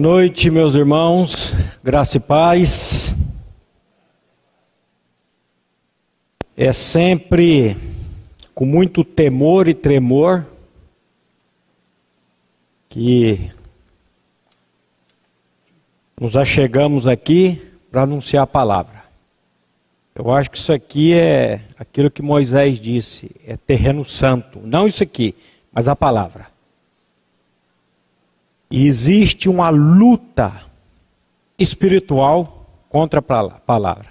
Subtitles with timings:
[0.00, 1.52] Noite, meus irmãos,
[1.84, 3.14] graça e paz.
[6.56, 7.76] É sempre
[8.54, 10.46] com muito temor e tremor
[12.88, 13.52] que
[16.18, 19.04] nos achegamos aqui para anunciar a palavra.
[20.14, 24.60] Eu acho que isso aqui é aquilo que Moisés disse, é terreno santo.
[24.64, 25.34] Não isso aqui,
[25.70, 26.46] mas a palavra.
[28.70, 30.64] E existe uma luta
[31.58, 33.22] espiritual contra a
[33.60, 34.08] palavra.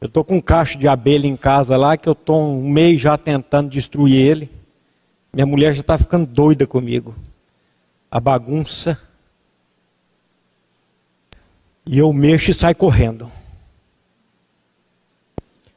[0.00, 3.00] Eu estou com um cacho de abelha em casa lá, que eu estou um mês
[3.00, 4.50] já tentando destruir ele.
[5.32, 7.14] Minha mulher já está ficando doida comigo.
[8.10, 9.00] A bagunça.
[11.86, 13.30] E eu mexo e saio correndo.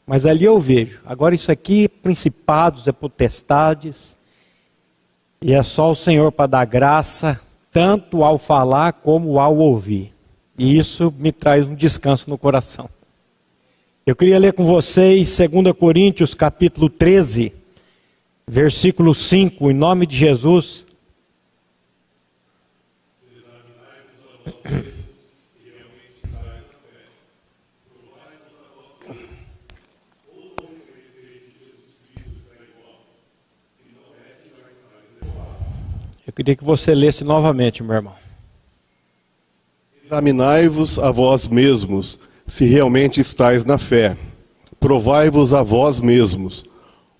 [0.05, 1.01] Mas ali eu vejo.
[1.05, 4.17] Agora isso aqui, principados, é potestades.
[5.41, 7.39] E é só o Senhor para dar graça
[7.73, 10.13] tanto ao falar como ao ouvir.
[10.57, 12.87] E isso me traz um descanso no coração.
[14.05, 17.51] Eu queria ler com vocês 2 Coríntios capítulo 13,
[18.47, 20.85] versículo 5, em nome de Jesus.
[36.33, 38.13] Eu queria que você lesse novamente, meu irmão.
[40.03, 42.17] Examinai-vos a vós mesmos,
[42.47, 44.17] se realmente estáis na fé.
[44.79, 46.65] Provai-vos a vós mesmos.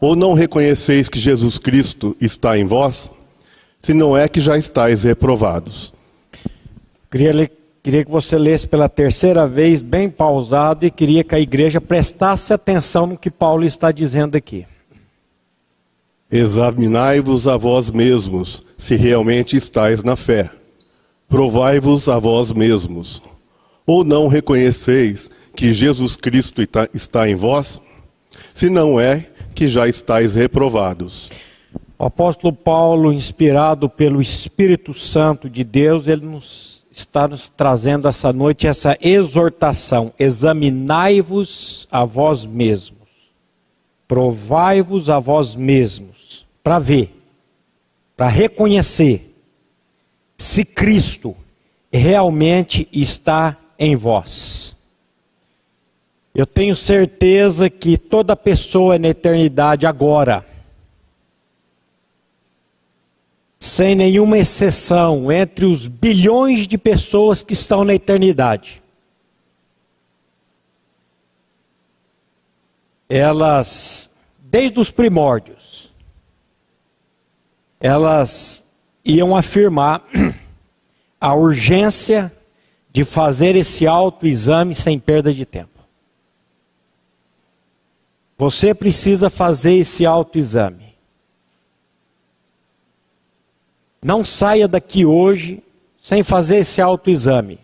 [0.01, 3.11] Ou não reconheceis que Jesus Cristo está em vós?
[3.79, 5.93] Se não é que já estáis reprovados.
[7.11, 7.51] Queria,
[7.83, 12.51] queria que você lesse pela terceira vez, bem pausado, e queria que a igreja prestasse
[12.51, 14.65] atenção no que Paulo está dizendo aqui.
[16.35, 20.49] Examinai-vos a vós mesmos, se realmente estáis na fé.
[21.29, 23.21] Provai-vos a vós mesmos.
[23.85, 27.79] Ou não reconheceis que Jesus Cristo está em vós?
[28.55, 31.29] Se não é, que já estáis reprovados.
[31.99, 38.33] O apóstolo Paulo, inspirado pelo Espírito Santo de Deus, ele nos está nos trazendo essa
[38.33, 43.07] noite essa exortação: examinai-vos a vós mesmos,
[44.07, 46.22] provai-vos a vós mesmos
[46.63, 47.13] para ver,
[48.15, 49.35] para reconhecer
[50.37, 51.35] se Cristo
[51.91, 54.75] realmente está em vós.
[56.33, 60.43] Eu tenho certeza que toda pessoa na eternidade agora,
[63.59, 68.81] sem nenhuma exceção, entre os bilhões de pessoas que estão na eternidade,
[73.07, 74.09] elas,
[74.39, 75.72] desde os primórdios,
[77.83, 78.63] elas
[79.03, 80.01] iam afirmar
[81.19, 82.31] a urgência
[82.89, 85.67] de fazer esse autoexame sem perda de tempo.
[88.37, 90.95] Você precisa fazer esse autoexame.
[94.01, 95.61] Não saia daqui hoje
[96.01, 97.59] sem fazer esse autoexame.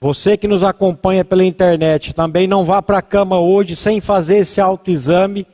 [0.00, 4.38] Você que nos acompanha pela internet também não vá para a cama hoje sem fazer
[4.38, 5.46] esse autoexame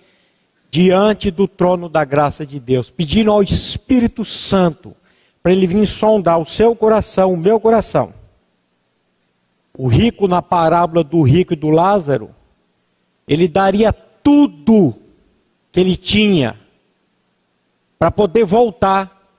[0.74, 4.92] diante do trono da graça de Deus, pedindo ao Espírito Santo
[5.40, 8.12] para ele vir sondar o seu coração, o meu coração.
[9.78, 12.34] O rico, na parábola do rico e do Lázaro,
[13.28, 14.96] ele daria tudo
[15.70, 16.58] que ele tinha
[17.96, 19.30] para poder voltar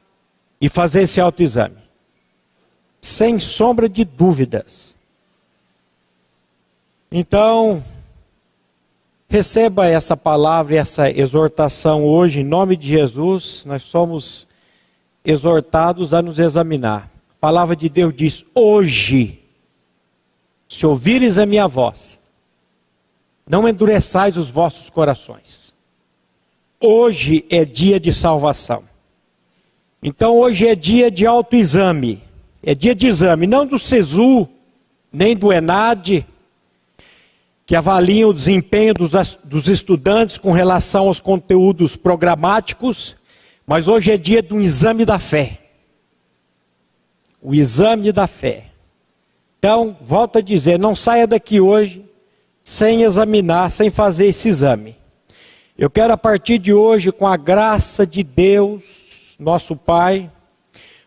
[0.61, 1.79] e fazer esse autoexame.
[3.01, 4.95] Sem sombra de dúvidas.
[7.11, 7.83] Então,
[9.27, 13.65] Receba essa palavra essa exortação hoje, em nome de Jesus.
[13.65, 14.47] Nós somos
[15.23, 17.11] exortados a nos examinar.
[17.31, 19.39] A palavra de Deus diz: Hoje,
[20.67, 22.19] se ouvires a minha voz,
[23.47, 25.73] não endureçais os vossos corações.
[26.79, 28.83] Hoje é dia de salvação.
[30.01, 32.21] Então, hoje é dia de autoexame.
[32.61, 34.47] É dia de exame, não do SESU,
[35.13, 36.25] nem do ENAD,
[37.65, 43.15] que avaliam o desempenho dos, dos estudantes com relação aos conteúdos programáticos,
[43.65, 45.59] mas hoje é dia do exame da fé.
[47.41, 48.65] O exame da fé.
[49.57, 52.05] Então, volto a dizer, não saia daqui hoje
[52.63, 54.95] sem examinar, sem fazer esse exame.
[55.77, 60.31] Eu quero a partir de hoje, com a graça de Deus, nosso Pai,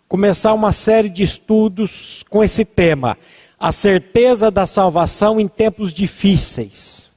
[0.08, 3.16] começar uma série de estudos com esse tema
[3.58, 7.10] a certeza da salvação em tempos difíceis.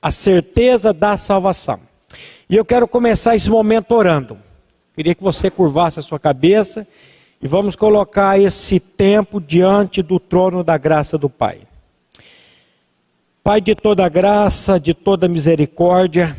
[0.00, 1.80] A certeza da salvação.
[2.48, 4.38] E eu quero começar esse momento orando.
[4.94, 6.86] Queria que você curvasse a sua cabeça
[7.42, 11.60] e vamos colocar esse tempo diante do trono da graça do Pai.
[13.44, 16.36] Pai de toda graça, de toda misericórdia,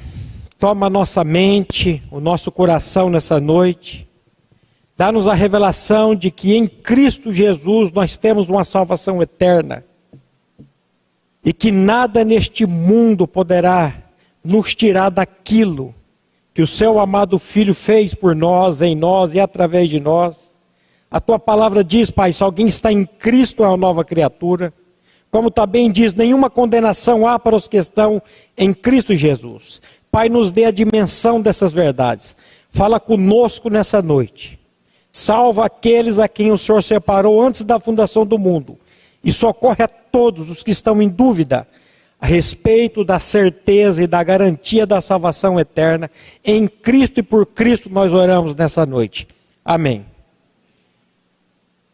[0.58, 4.09] toma a nossa mente, o nosso coração nessa noite.
[5.00, 9.86] Dá-nos a revelação de que em Cristo Jesus nós temos uma salvação eterna.
[11.42, 13.94] E que nada neste mundo poderá
[14.44, 15.96] nos tirar daquilo
[16.54, 20.54] que o seu amado Filho fez por nós, em nós e através de nós.
[21.10, 24.74] A tua palavra diz, Pai, se alguém está em Cristo é uma nova criatura.
[25.32, 28.22] Como também diz, nenhuma condenação há para os que estão
[28.58, 29.82] em Cristo Jesus.
[30.12, 32.36] Pai, nos dê a dimensão dessas verdades.
[32.70, 34.59] Fala conosco nessa noite.
[35.12, 38.78] Salva aqueles a quem o Senhor separou antes da fundação do mundo.
[39.24, 41.68] E socorre a todos os que estão em dúvida
[42.22, 46.12] a respeito da certeza e da garantia da salvação eterna.
[46.44, 49.28] Em Cristo e por Cristo nós oramos nessa noite.
[49.64, 50.06] Amém.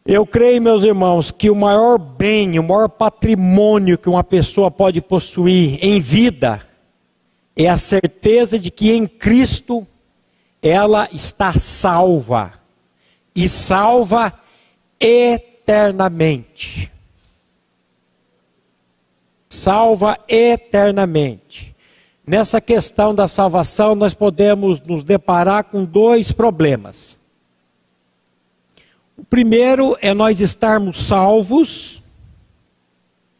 [0.04, 5.00] Eu creio, meus irmãos, que o maior bem, o maior patrimônio que uma pessoa pode
[5.00, 6.62] possuir em vida
[7.56, 9.86] é a certeza de que em Cristo
[10.62, 12.52] ela está salva
[13.36, 14.32] e salva
[14.98, 16.90] eternamente.
[19.46, 21.76] Salva eternamente.
[22.26, 27.18] Nessa questão da salvação, nós podemos nos deparar com dois problemas.
[29.16, 32.02] O primeiro é nós estarmos salvos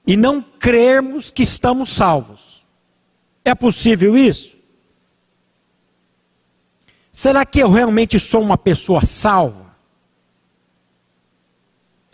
[0.07, 2.65] e não crermos que estamos salvos.
[3.45, 4.57] É possível isso?
[7.13, 9.66] Será que eu realmente sou uma pessoa salva?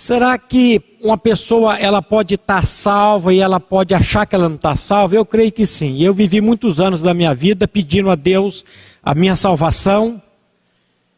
[0.03, 4.57] Será que uma pessoa ela pode estar salva e ela pode achar que ela não
[4.57, 5.15] está salva?
[5.15, 6.03] Eu creio que sim.
[6.03, 8.65] Eu vivi muitos anos da minha vida pedindo a Deus
[9.01, 10.21] a minha salvação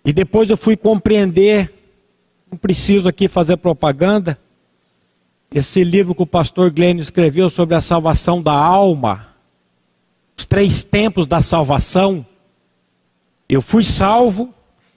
[0.04, 1.72] e depois eu fui compreender
[2.50, 4.38] não preciso aqui fazer propaganda.
[5.50, 9.28] Esse livro que o pastor Glenn escreveu sobre a salvação da alma,
[10.36, 12.26] os três tempos da salvação.
[13.48, 14.52] Eu fui salvo,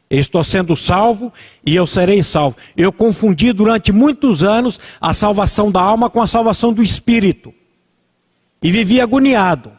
[0.10, 1.34] eu estou sendo salvo
[1.66, 2.56] e eu serei salvo.
[2.76, 7.54] Eu confundi durante muitos anos a salvação da alma com a salvação do espírito.
[8.62, 9.72] E vivi agoniado.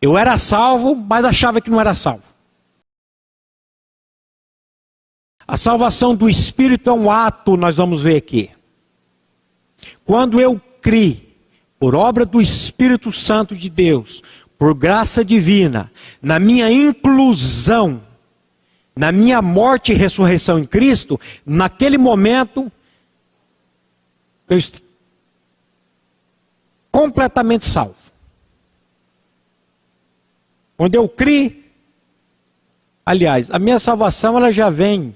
[0.00, 2.32] Eu era salvo, mas achava que não era salvo.
[5.46, 8.50] A salvação do Espírito é um ato, nós vamos ver aqui.
[10.04, 11.36] Quando eu criei,
[11.78, 14.22] por obra do Espírito Santo de Deus,
[14.56, 15.90] por graça divina,
[16.22, 18.02] na minha inclusão,
[18.94, 22.70] na minha morte e ressurreição em Cristo, naquele momento,
[24.48, 24.86] eu estou
[26.90, 28.12] completamente salvo.
[30.76, 31.70] Quando eu criei,
[33.06, 35.14] aliás, a minha salvação ela já vem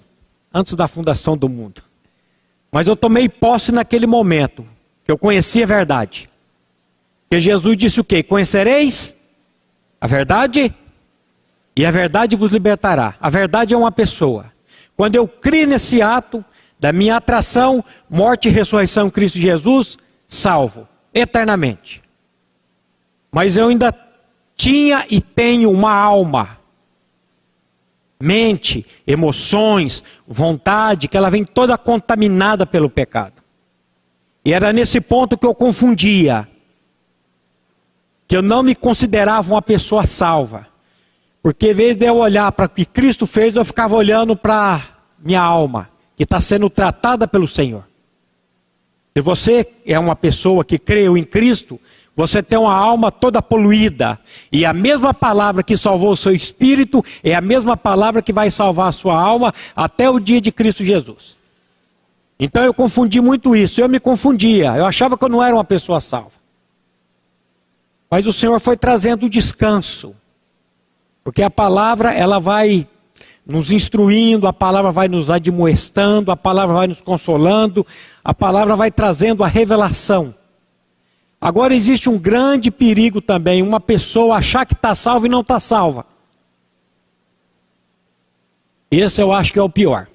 [0.52, 1.82] antes da fundação do mundo.
[2.72, 4.66] Mas eu tomei posse naquele momento,
[5.04, 6.28] que eu conheci a verdade.
[7.30, 8.22] Que Jesus disse o quê?
[8.22, 9.14] Conhecereis
[10.00, 10.74] a verdade
[11.76, 13.14] e a verdade vos libertará.
[13.20, 14.46] A verdade é uma pessoa.
[14.96, 16.44] Quando eu criei nesse ato
[16.80, 22.02] da minha atração, morte e ressurreição em Cristo Jesus, salvo eternamente.
[23.30, 23.94] Mas eu ainda
[24.56, 26.56] tinha e tenho uma alma
[28.18, 33.42] mente, emoções, vontade, que ela vem toda contaminada pelo pecado.
[34.44, 36.48] E era nesse ponto que eu confundia.
[38.26, 40.66] Que eu não me considerava uma pessoa salva.
[41.46, 44.82] Porque em vez de eu olhar para o que Cristo fez, eu ficava olhando para
[45.16, 47.84] minha alma, que está sendo tratada pelo Senhor.
[49.14, 51.80] Se você é uma pessoa que creu em Cristo,
[52.16, 54.18] você tem uma alma toda poluída.
[54.50, 58.50] E a mesma palavra que salvou o seu espírito é a mesma palavra que vai
[58.50, 61.36] salvar a sua alma até o dia de Cristo Jesus.
[62.40, 63.80] Então eu confundi muito isso.
[63.80, 64.76] Eu me confundia.
[64.76, 66.40] Eu achava que eu não era uma pessoa salva.
[68.10, 70.12] Mas o Senhor foi trazendo descanso.
[71.26, 72.86] Porque a palavra, ela vai
[73.44, 77.84] nos instruindo, a palavra vai nos admoestando, a palavra vai nos consolando,
[78.22, 80.32] a palavra vai trazendo a revelação.
[81.40, 85.58] Agora existe um grande perigo também, uma pessoa achar que está salva e não está
[85.58, 86.06] salva.
[88.88, 90.06] Esse eu acho que é o pior.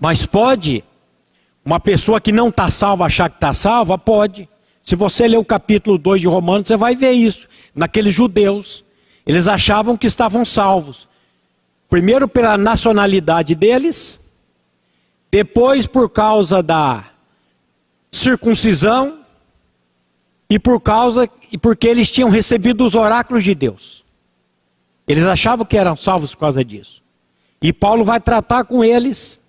[0.00, 0.82] Mas pode
[1.64, 3.96] uma pessoa que não está salva achar que está salva?
[3.96, 4.48] Pode.
[4.82, 7.46] Se você ler o capítulo 2 de Romanos, você vai ver isso.
[7.72, 8.84] Naqueles judeus,
[9.26, 11.08] eles achavam que estavam salvos.
[11.88, 14.20] Primeiro pela nacionalidade deles,
[15.30, 17.04] depois por causa da
[18.10, 19.24] circuncisão,
[20.48, 24.04] e por causa e porque eles tinham recebido os oráculos de Deus.
[25.06, 27.02] Eles achavam que eram salvos por causa disso.
[27.60, 29.40] E Paulo vai tratar com eles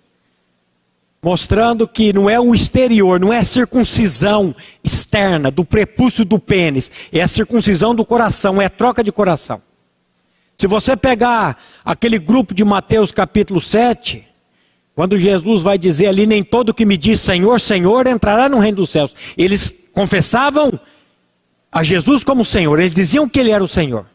[1.26, 4.54] mostrando que não é o exterior, não é a circuncisão
[4.84, 9.60] externa do prepúcio do pênis, é a circuncisão do coração, é a troca de coração.
[10.56, 14.24] Se você pegar aquele grupo de Mateus capítulo 7,
[14.94, 18.76] quando Jesus vai dizer ali, nem todo que me diz Senhor, Senhor entrará no reino
[18.76, 19.12] dos céus.
[19.36, 20.78] Eles confessavam
[21.72, 24.06] a Jesus como Senhor, eles diziam que ele era o Senhor.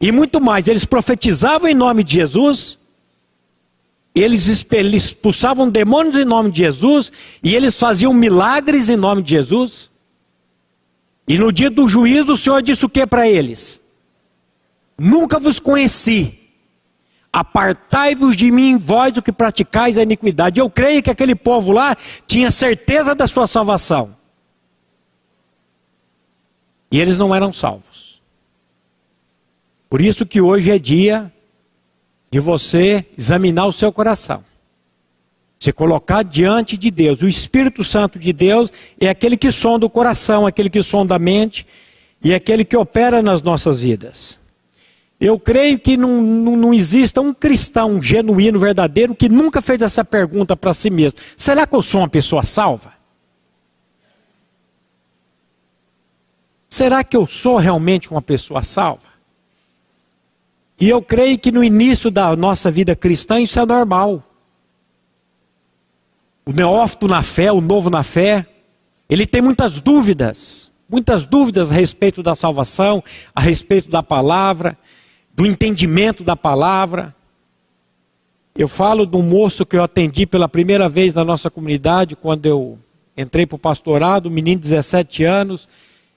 [0.00, 2.78] E muito mais, eles profetizavam em nome de Jesus,
[4.20, 9.90] eles expulsavam demônios em nome de Jesus, e eles faziam milagres em nome de Jesus.
[11.28, 13.80] E no dia do juízo, o Senhor disse o que para eles?
[14.96, 16.40] Nunca vos conheci.
[17.30, 20.58] Apartai-vos de mim, vós o que praticais a iniquidade.
[20.58, 21.94] Eu creio que aquele povo lá
[22.26, 24.16] tinha certeza da sua salvação.
[26.90, 28.22] E eles não eram salvos.
[29.90, 31.30] Por isso que hoje é dia
[32.36, 34.44] de você examinar o seu coração.
[35.58, 37.22] Se colocar diante de Deus.
[37.22, 41.18] O Espírito Santo de Deus é aquele que sonda o coração, aquele que sonda a
[41.18, 41.66] mente
[42.22, 44.38] e é aquele que opera nas nossas vidas.
[45.18, 50.04] Eu creio que não, não, não exista um cristão genuíno, verdadeiro, que nunca fez essa
[50.04, 52.92] pergunta para si mesmo: será que eu sou uma pessoa salva?
[56.68, 59.15] Será que eu sou realmente uma pessoa salva?
[60.78, 64.22] E eu creio que no início da nossa vida cristã isso é normal.
[66.44, 68.46] O neófito na fé, o novo na fé,
[69.08, 73.02] ele tem muitas dúvidas, muitas dúvidas a respeito da salvação,
[73.34, 74.78] a respeito da palavra
[75.36, 77.14] do entendimento da palavra.
[78.56, 82.78] Eu falo um moço que eu atendi pela primeira vez na nossa comunidade, quando eu
[83.14, 85.68] entrei para o pastorado, um menino de 17 anos,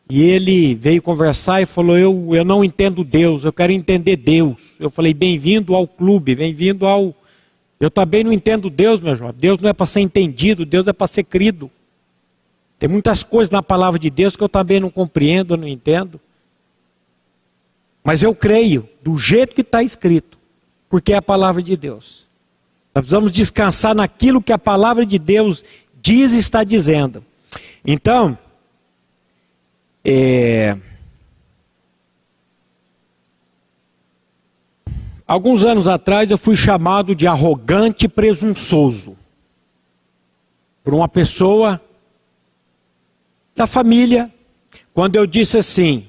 [0.09, 4.75] e ele veio conversar e falou: eu, eu não entendo Deus, eu quero entender Deus.
[4.79, 7.15] Eu falei: Bem-vindo ao clube, bem-vindo ao.
[7.79, 9.35] Eu também não entendo Deus, meu jovem.
[9.37, 11.69] Deus não é para ser entendido, Deus é para ser crido.
[12.79, 16.19] Tem muitas coisas na palavra de Deus que eu também não compreendo, não entendo.
[18.03, 20.39] Mas eu creio do jeito que está escrito,
[20.89, 22.25] porque é a palavra de Deus.
[22.95, 25.63] Nós precisamos descansar naquilo que a palavra de Deus
[26.01, 27.23] diz e está dizendo.
[27.85, 28.37] Então,
[30.03, 30.77] é...
[35.27, 39.17] alguns anos atrás eu fui chamado de arrogante presunçoso
[40.83, 41.81] por uma pessoa
[43.55, 44.33] da família,
[44.93, 46.07] quando eu disse assim: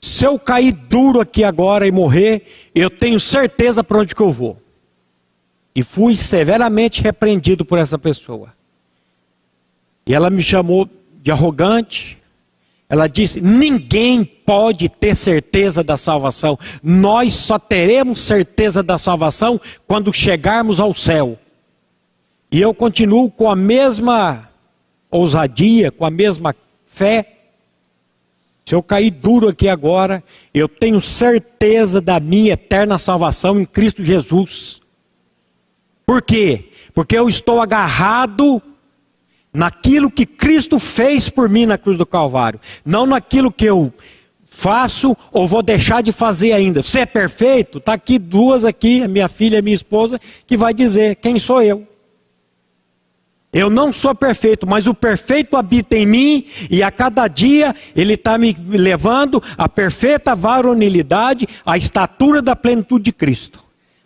[0.00, 4.30] se eu cair duro aqui agora e morrer, eu tenho certeza para onde que eu
[4.30, 4.56] vou.
[5.74, 8.52] E fui severamente repreendido por essa pessoa.
[10.06, 10.88] E ela me chamou
[11.22, 12.21] de arrogante.
[12.92, 16.58] Ela disse: ninguém pode ter certeza da salvação.
[16.82, 21.38] Nós só teremos certeza da salvação quando chegarmos ao céu.
[22.52, 24.46] E eu continuo com a mesma
[25.10, 27.32] ousadia, com a mesma fé
[28.64, 30.22] se eu cair duro aqui agora,
[30.54, 34.80] eu tenho certeza da minha eterna salvação em Cristo Jesus.
[36.06, 36.70] Por quê?
[36.94, 38.62] Porque eu estou agarrado
[39.52, 43.92] naquilo que Cristo fez por mim na cruz do Calvário, não naquilo que eu
[44.44, 46.82] faço ou vou deixar de fazer ainda.
[46.82, 47.78] Você é perfeito?
[47.78, 51.86] Está aqui duas aqui, minha filha e minha esposa, que vai dizer quem sou eu.
[53.52, 58.14] Eu não sou perfeito, mas o perfeito habita em mim e a cada dia ele
[58.14, 63.61] está me levando à perfeita varonilidade, à estatura da plenitude de Cristo.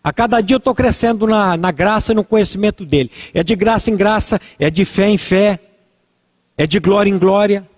[0.06, 3.10] A cada dia eu estou crescendo na, na graça e no conhecimento dele.
[3.34, 5.58] É de graça em graça, é de fé em fé,
[6.56, 7.68] é de glória em glória.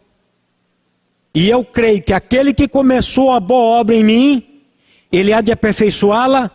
[1.35, 4.63] E eu creio que aquele que começou a boa obra em mim,
[5.11, 6.51] ele há de aperfeiçoá-la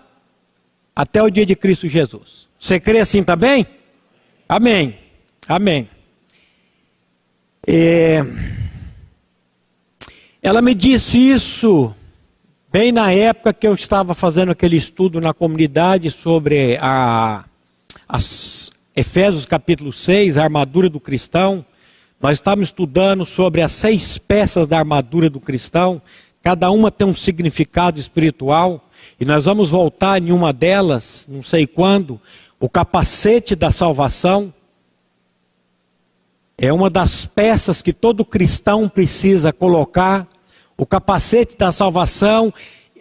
[0.95, 2.47] até o dia de Cristo Jesus.
[2.59, 3.65] Você crê assim também?
[4.47, 4.95] Amém.
[5.47, 5.89] Amém.
[7.65, 8.19] É...
[10.39, 11.95] Ela me disse isso
[12.73, 17.45] bem na época que eu estava fazendo aquele estudo na comunidade sobre a,
[18.95, 21.63] Efésios capítulo 6, a armadura do cristão.
[22.19, 26.01] Nós estávamos estudando sobre as seis peças da armadura do cristão,
[26.41, 28.89] cada uma tem um significado espiritual,
[29.19, 32.19] e nós vamos voltar em uma delas, não sei quando,
[32.59, 34.51] o capacete da salvação
[36.57, 40.27] é uma das peças que todo cristão precisa colocar.
[40.77, 42.53] O capacete da salvação,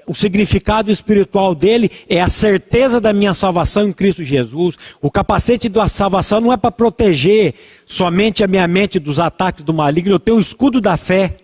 [0.06, 4.76] o significado espiritual dele é a certeza da minha salvação em Cristo Jesus.
[5.00, 7.54] O capacete da salvação não é para proteger
[7.86, 11.36] somente a minha mente dos ataques do maligno, eu tenho o escudo da fé.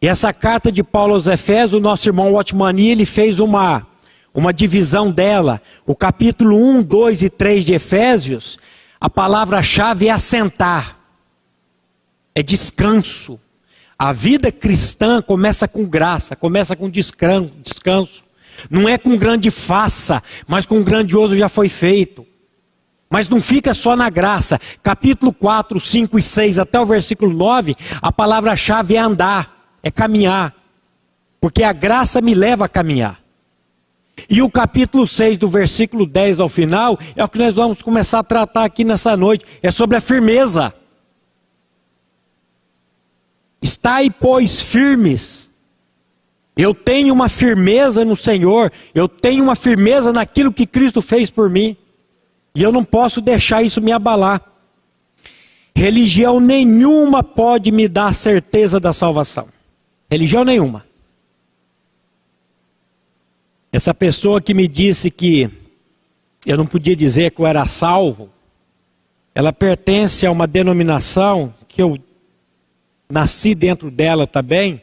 [0.00, 3.86] E essa carta de Paulo aos Efésios, o nosso irmão Otmani, ele fez uma,
[4.34, 8.58] uma divisão dela, o capítulo 1, 2 e 3 de Efésios,
[9.00, 10.98] a palavra-chave é assentar,
[12.34, 13.40] é descanso.
[13.98, 18.24] A vida cristã começa com graça, começa com descanso.
[18.68, 22.26] Não é com grande faça, mas com grandioso já foi feito.
[23.08, 24.58] Mas não fica só na graça.
[24.82, 30.54] Capítulo 4, 5 e 6 até o versículo 9, a palavra-chave é andar, é caminhar.
[31.40, 33.20] Porque a graça me leva a caminhar.
[34.28, 38.20] E o capítulo 6, do versículo 10 ao final, é o que nós vamos começar
[38.20, 39.44] a tratar aqui nessa noite.
[39.62, 40.74] É sobre a firmeza.
[43.64, 45.50] Estai, pois, firmes.
[46.54, 51.48] Eu tenho uma firmeza no Senhor, eu tenho uma firmeza naquilo que Cristo fez por
[51.48, 51.74] mim,
[52.54, 54.42] e eu não posso deixar isso me abalar.
[55.74, 59.48] Religião nenhuma pode me dar certeza da salvação.
[60.10, 60.84] Religião nenhuma.
[63.72, 65.50] Essa pessoa que me disse que
[66.44, 68.28] eu não podia dizer que eu era salvo,
[69.34, 71.98] ela pertence a uma denominação que eu
[73.14, 74.82] nasci dentro dela também,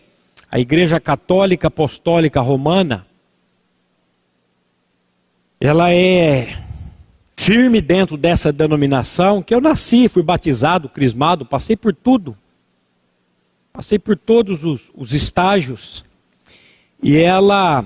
[0.49, 3.05] a Igreja Católica Apostólica Romana.
[5.59, 6.57] Ela é
[7.35, 12.37] firme dentro dessa denominação, que eu nasci, fui batizado, crismado, passei por tudo.
[13.73, 16.05] Passei por todos os, os estágios.
[17.03, 17.85] E ela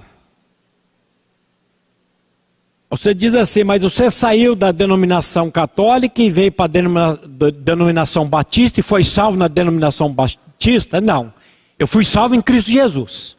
[2.97, 8.79] você diz assim, mas você saiu da denominação católica e veio para a denominação batista
[8.79, 11.01] e foi salvo na denominação batista?
[11.01, 11.33] Não.
[11.77, 13.35] Eu fui salvo em Cristo Jesus.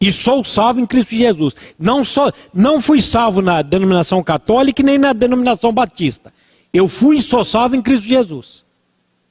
[0.00, 1.56] E sou salvo em Cristo Jesus.
[1.78, 6.32] Não, só, não fui salvo na denominação católica nem na denominação batista.
[6.72, 8.64] Eu fui e sou salvo em Cristo Jesus.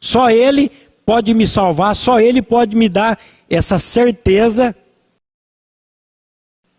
[0.01, 0.69] Só Ele
[1.05, 3.17] pode me salvar, só Ele pode me dar
[3.49, 4.75] essa certeza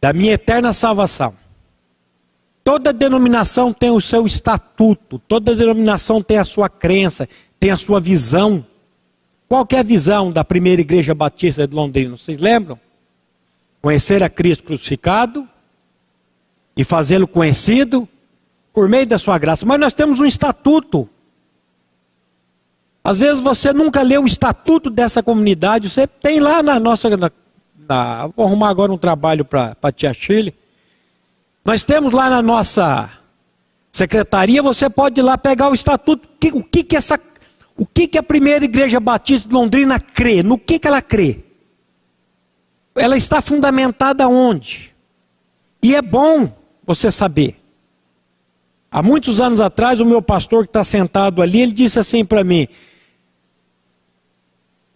[0.01, 1.46] da minha eterna salvação.
[2.67, 7.29] Toda denominação tem o seu estatuto, toda denominação tem a sua crença,
[7.61, 8.67] tem a sua visão.
[9.49, 12.17] Qual é a visão da primeira igreja batista de Londrina?
[12.17, 12.77] Vocês lembram?
[13.81, 15.49] Conhecer a Cristo crucificado
[16.77, 18.09] e fazê-lo conhecido
[18.73, 19.65] por meio da sua graça.
[19.65, 21.09] Mas nós temos um estatuto.
[23.05, 27.17] Às vezes você nunca leu o estatuto dessa comunidade, você tem lá na nossa.
[27.17, 27.31] Na,
[27.89, 30.53] na, vou arrumar agora um trabalho para a tia Chile
[31.67, 33.11] nós temos lá na nossa
[33.91, 37.21] secretaria, você pode ir lá pegar o estatuto, o que, o que, que essa,
[37.77, 41.41] o que, que a primeira igreja batista de Londrina crê, no que, que ela crê.
[42.95, 44.95] Ela está fundamentada onde?
[45.83, 47.61] E é bom você saber.
[48.89, 52.45] Há muitos anos atrás, o meu pastor que está sentado ali, ele disse assim para
[52.45, 52.69] mim: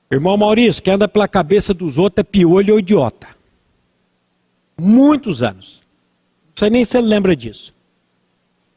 [0.08, 3.26] Irmão Maurício, que anda pela cabeça dos outros é piolho ou idiota.
[4.78, 5.79] Muitos anos
[6.60, 7.74] sei nem se ele lembra disso.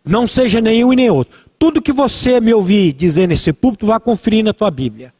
[0.06, 1.38] Não seja nenhum e nem outro.
[1.60, 5.13] Tudo que você me ouvir dizer nesse púlpito, vá conferir na tua Bíblia.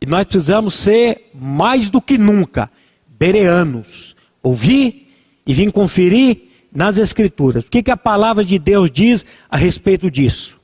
[0.00, 2.70] E nós precisamos ser, mais do que nunca,
[3.18, 4.16] bereanos.
[4.42, 5.12] Ouvir
[5.46, 7.66] e vir conferir nas Escrituras.
[7.66, 10.58] O que, que a palavra de Deus diz a respeito disso?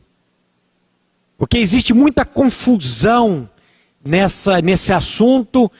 [1.36, 3.48] Porque existe muita confusão
[4.02, 5.70] nessa, nesse assunto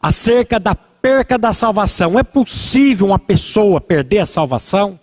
[0.00, 2.18] acerca da perca da salvação.
[2.18, 4.98] É possível uma pessoa perder a salvação?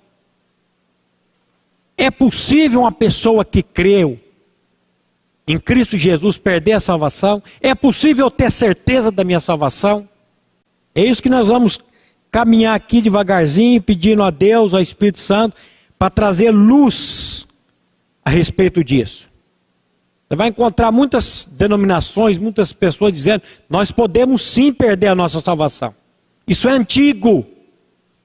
[1.98, 4.20] É possível uma pessoa que creu
[5.48, 7.42] em Cristo Jesus perder a salvação?
[7.62, 10.08] É possível ter certeza da minha salvação?
[10.94, 11.80] É isso que nós vamos
[12.32, 15.56] caminhar aqui devagarzinho, pedindo a Deus, ao Espírito Santo,
[15.98, 17.48] para trazer luz
[18.24, 19.30] a respeito disso.
[20.28, 25.94] Você vai encontrar muitas denominações, muitas pessoas dizendo: nós podemos sim perder a nossa salvação.
[26.48, 27.46] Isso é antigo.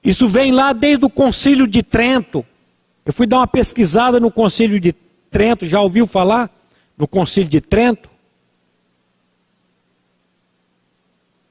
[0.03, 2.43] Isso vem lá desde o Concílio de Trento.
[3.05, 4.93] Eu fui dar uma pesquisada no Concílio de
[5.29, 6.49] Trento, já ouviu falar?
[6.97, 8.09] No Concílio de Trento?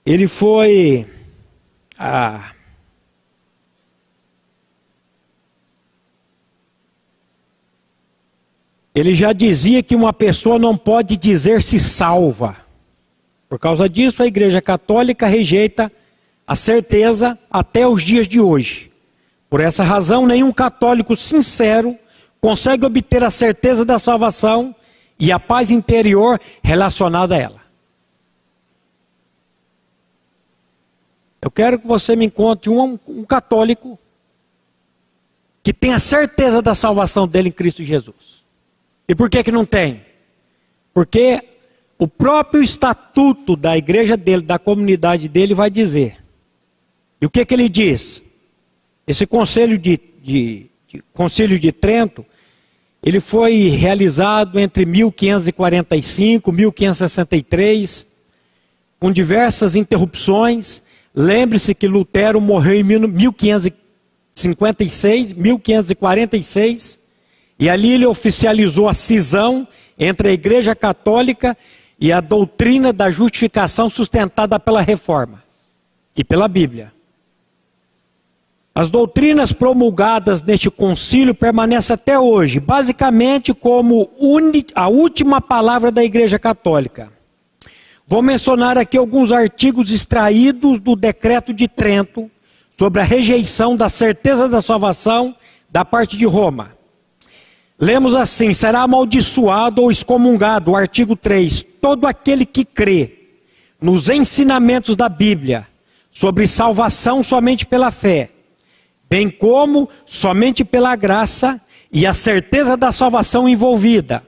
[0.04, 1.06] Ele foi.
[1.96, 2.52] Ah,
[8.94, 12.56] Ele já dizia que uma pessoa não pode dizer-se salva.
[13.48, 15.90] Por causa disso, a Igreja Católica rejeita
[16.46, 18.90] a certeza até os dias de hoje.
[19.48, 21.96] Por essa razão, nenhum católico sincero
[22.40, 24.74] consegue obter a certeza da salvação
[25.18, 27.60] e a paz interior relacionada a ela.
[31.42, 33.98] Eu quero que você me encontre um, um católico
[35.62, 38.39] que tenha certeza da salvação dele em Cristo Jesus.
[39.10, 40.02] E por que que não tem?
[40.94, 41.42] Porque
[41.98, 46.18] o próprio estatuto da igreja dele, da comunidade dele, vai dizer
[47.20, 48.22] E o que, que ele diz?
[49.04, 52.24] Esse conselho de, de, de, Conselho de Trento,
[53.02, 58.06] ele foi realizado entre 1545 e 1563,
[59.00, 60.84] com diversas interrupções.
[61.12, 67.00] Lembre-se que Lutero morreu em 1556, 1546,
[67.60, 69.68] e ali ele oficializou a cisão
[69.98, 71.54] entre a Igreja Católica
[72.00, 75.44] e a doutrina da justificação sustentada pela reforma
[76.16, 76.90] e pela Bíblia.
[78.74, 84.10] As doutrinas promulgadas neste concílio permanecem até hoje, basicamente como
[84.74, 87.12] a última palavra da Igreja Católica.
[88.06, 92.30] Vou mencionar aqui alguns artigos extraídos do Decreto de Trento
[92.70, 95.36] sobre a rejeição da certeza da salvação
[95.68, 96.79] da parte de Roma.
[97.80, 103.16] Lemos assim: será amaldiçoado ou excomungado, o artigo 3, todo aquele que crê
[103.80, 105.66] nos ensinamentos da Bíblia
[106.10, 108.28] sobre salvação somente pela fé,
[109.08, 111.58] bem como somente pela graça
[111.90, 114.22] e a certeza da salvação envolvida.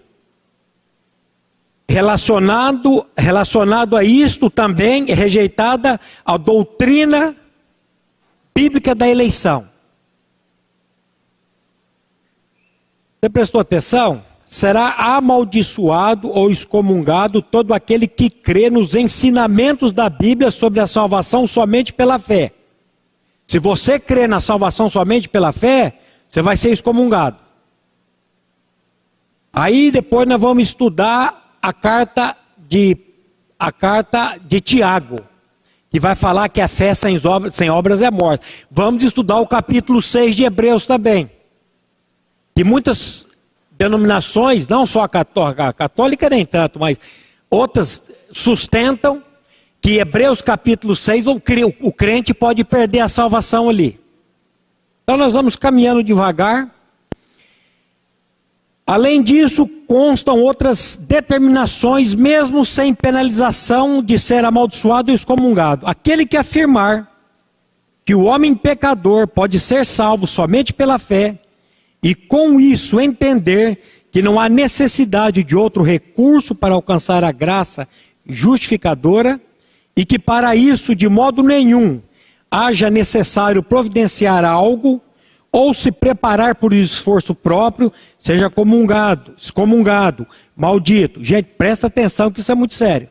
[1.86, 7.36] Relacionado, relacionado a isto também é rejeitada a doutrina
[8.54, 9.71] bíblica da eleição.
[13.24, 14.24] Você prestou atenção?
[14.44, 21.46] Será amaldiçoado ou excomungado todo aquele que crê nos ensinamentos da Bíblia sobre a salvação
[21.46, 22.50] somente pela fé.
[23.46, 27.36] Se você crê na salvação somente pela fé, você vai ser excomungado.
[29.52, 32.96] Aí depois nós vamos estudar a carta de
[33.56, 35.20] a carta de Tiago,
[35.88, 38.44] que vai falar que a fé sem obras, sem obras é morta.
[38.68, 41.30] Vamos estudar o capítulo 6 de Hebreus também.
[42.56, 43.26] E muitas
[43.72, 46.98] denominações, não só a católica, a católica nem tanto, mas
[47.50, 49.22] outras sustentam
[49.80, 53.98] que Hebreus capítulo 6, o crente pode perder a salvação ali.
[55.02, 56.70] Então nós vamos caminhando devagar.
[58.86, 65.86] Além disso, constam outras determinações, mesmo sem penalização de ser amaldiçoado e excomungado.
[65.86, 67.10] Aquele que afirmar
[68.04, 71.38] que o homem pecador pode ser salvo somente pela fé,
[72.02, 77.88] e com isso entender que não há necessidade de outro recurso para alcançar a graça
[78.26, 79.40] justificadora
[79.96, 82.02] e que para isso, de modo nenhum,
[82.50, 85.00] haja necessário providenciar algo
[85.50, 91.22] ou se preparar por esforço próprio, seja comungado, excomungado, maldito.
[91.22, 93.08] Gente, presta atenção que isso é muito sério.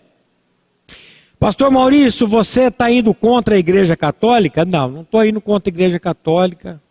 [1.39, 4.65] Pastor Maurício, você está indo contra a Igreja Católica?
[4.65, 6.81] Não, não estou indo contra a Igreja Católica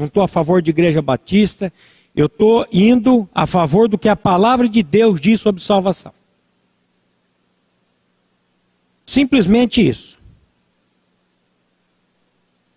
[0.00, 1.72] não estou a favor de igreja batista,
[2.16, 6.12] eu estou indo a favor do que a palavra de Deus diz sobre salvação.
[9.06, 10.18] Simplesmente isso.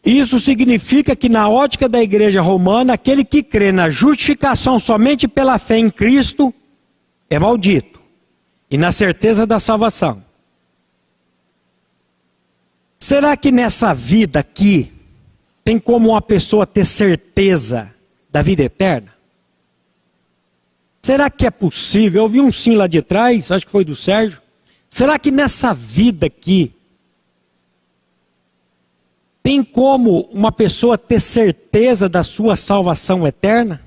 [0.06, 5.58] Isso significa que, na ótica da igreja romana, aquele que crê na justificação somente pela
[5.58, 6.54] fé em Cristo
[7.30, 8.02] é maldito,
[8.70, 10.24] e na certeza da salvação.
[13.00, 14.93] Será que nessa vida aqui,
[15.64, 17.94] tem como uma pessoa ter certeza
[18.30, 19.14] da vida eterna?
[21.02, 22.24] Será que é possível?
[22.24, 24.42] Eu vi um sim lá de trás, acho que foi do Sérgio.
[24.90, 26.74] Será que nessa vida aqui
[29.42, 33.82] tem como uma pessoa ter certeza da sua salvação eterna?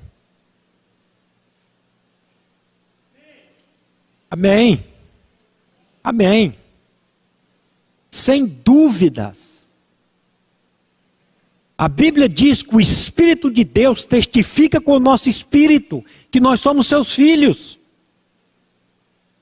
[4.29, 4.85] Amém.
[6.03, 6.55] Amém.
[8.11, 9.46] Sem dúvidas.
[11.77, 16.59] A Bíblia diz que o Espírito de Deus testifica com o nosso espírito que nós
[16.59, 17.77] somos seus filhos.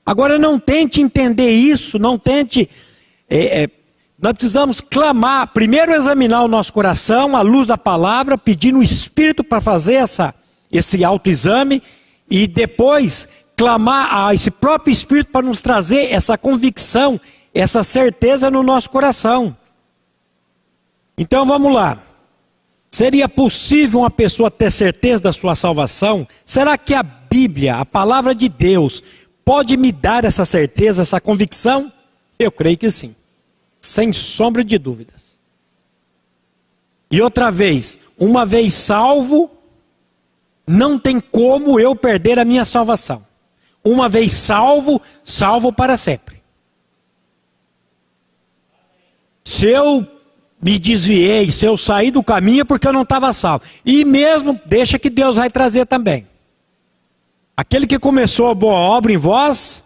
[0.04, 2.68] Agora não tente entender isso, não tente.
[3.28, 3.68] É, é,
[4.20, 9.42] nós precisamos clamar, primeiro examinar o nosso coração à luz da palavra, pedindo o Espírito
[9.42, 10.34] para fazer essa,
[10.70, 11.82] esse autoexame
[12.30, 17.18] e depois clamar a esse próprio Espírito para nos trazer essa convicção,
[17.54, 19.56] essa certeza no nosso coração.
[21.16, 22.02] Então vamos lá.
[22.96, 26.26] Seria possível uma pessoa ter certeza da sua salvação?
[26.46, 29.02] Será que a Bíblia, a palavra de Deus,
[29.44, 31.92] pode me dar essa certeza, essa convicção?
[32.38, 33.14] Eu creio que sim,
[33.78, 35.38] sem sombra de dúvidas.
[37.10, 39.50] E outra vez, uma vez salvo,
[40.66, 43.26] não tem como eu perder a minha salvação.
[43.84, 46.42] Uma vez salvo, salvo para sempre.
[49.44, 50.15] Se eu
[50.60, 53.64] me desviei, se eu saí do caminho é porque eu não estava salvo.
[53.84, 56.26] E mesmo, deixa que Deus vai trazer também.
[57.56, 59.84] Aquele que começou a boa obra em vós,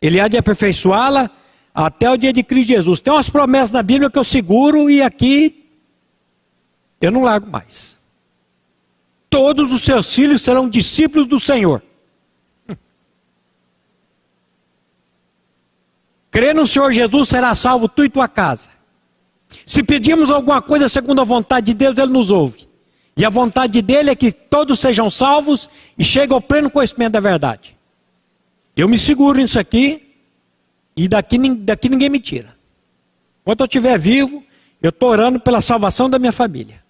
[0.00, 1.30] ele há de aperfeiçoá-la
[1.74, 3.00] até o dia de Cristo Jesus.
[3.00, 5.64] Tem umas promessas na Bíblia que eu seguro e aqui
[7.00, 7.98] Eu não largo mais.
[9.30, 11.82] Todos os seus filhos serão discípulos do Senhor.
[16.30, 18.77] Crê no Senhor Jesus, será salvo tu e tua casa.
[19.64, 22.68] Se pedimos alguma coisa segundo a vontade de Deus, Ele nos ouve.
[23.16, 27.20] E a vontade dele é que todos sejam salvos e cheguem ao pleno conhecimento da
[27.20, 27.76] verdade.
[28.76, 30.14] Eu me seguro nisso aqui
[30.96, 32.56] e daqui, daqui ninguém me tira.
[33.42, 34.42] Enquanto eu estiver vivo,
[34.80, 36.82] eu estou orando pela salvação da minha família.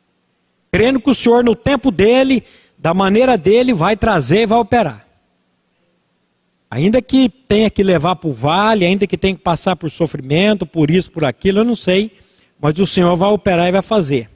[0.70, 2.44] Crendo que o Senhor, no tempo dele,
[2.76, 5.06] da maneira dele, vai trazer e vai operar.
[6.70, 10.66] Ainda que tenha que levar para o vale, ainda que tenha que passar por sofrimento,
[10.66, 12.12] por isso, por aquilo, eu não sei.
[12.60, 14.28] Mas o Senhor vai operar e vai fazer.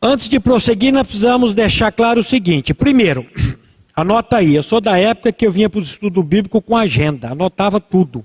[0.00, 3.26] Antes de prosseguir, nós precisamos deixar claro o seguinte: primeiro,
[3.96, 7.30] anota aí, eu sou da época que eu vinha para o estudo bíblico com agenda,
[7.30, 8.24] anotava tudo.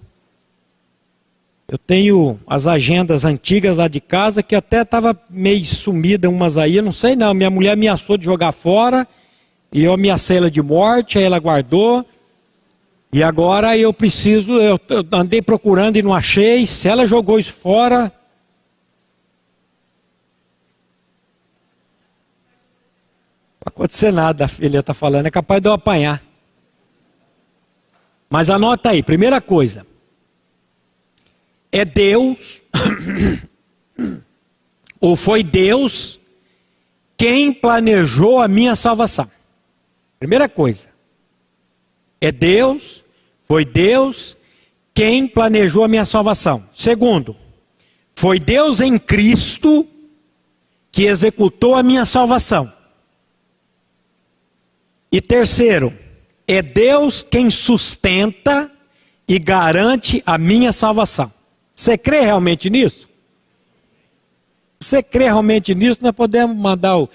[1.72, 6.82] Eu tenho as agendas antigas lá de casa que até estava meio sumida umas aí,
[6.82, 7.32] não sei não.
[7.32, 9.08] Minha mulher me ameaçou de jogar fora
[9.72, 12.04] e eu ameacei ela de morte, aí ela guardou.
[13.12, 14.80] E agora eu preciso, eu
[15.12, 16.68] andei procurando e não achei.
[16.68, 18.12] Se ela jogou isso fora,
[23.60, 26.24] vai acontecer nada, a filha está falando, é capaz de eu apanhar.
[28.30, 29.88] Mas anota aí, primeira coisa
[31.72, 32.64] é Deus,
[35.00, 36.20] ou foi Deus,
[37.18, 39.30] quem planejou a minha salvação.
[40.20, 40.90] Primeira coisa,
[42.22, 43.04] é Deus,
[43.48, 44.38] foi Deus
[44.94, 46.64] quem planejou a minha salvação.
[46.74, 47.36] Segundo,
[48.16, 49.88] foi Deus em Cristo
[50.92, 52.72] que executou a minha salvação.
[55.12, 55.98] E terceiro,
[56.48, 58.72] é Deus quem sustenta
[59.28, 61.32] e garante a minha salvação.
[61.72, 63.10] Você crê realmente nisso?
[64.80, 66.00] Você crê realmente nisso?
[66.02, 67.10] Nós podemos mandar o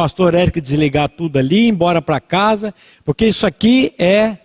[0.00, 4.38] pastor Eric desligar tudo ali, embora para casa, porque isso aqui é,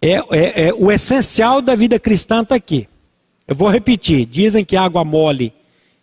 [0.00, 2.88] é, é, é o essencial da vida cristã está aqui.
[3.48, 5.52] Eu vou repetir: dizem que água mole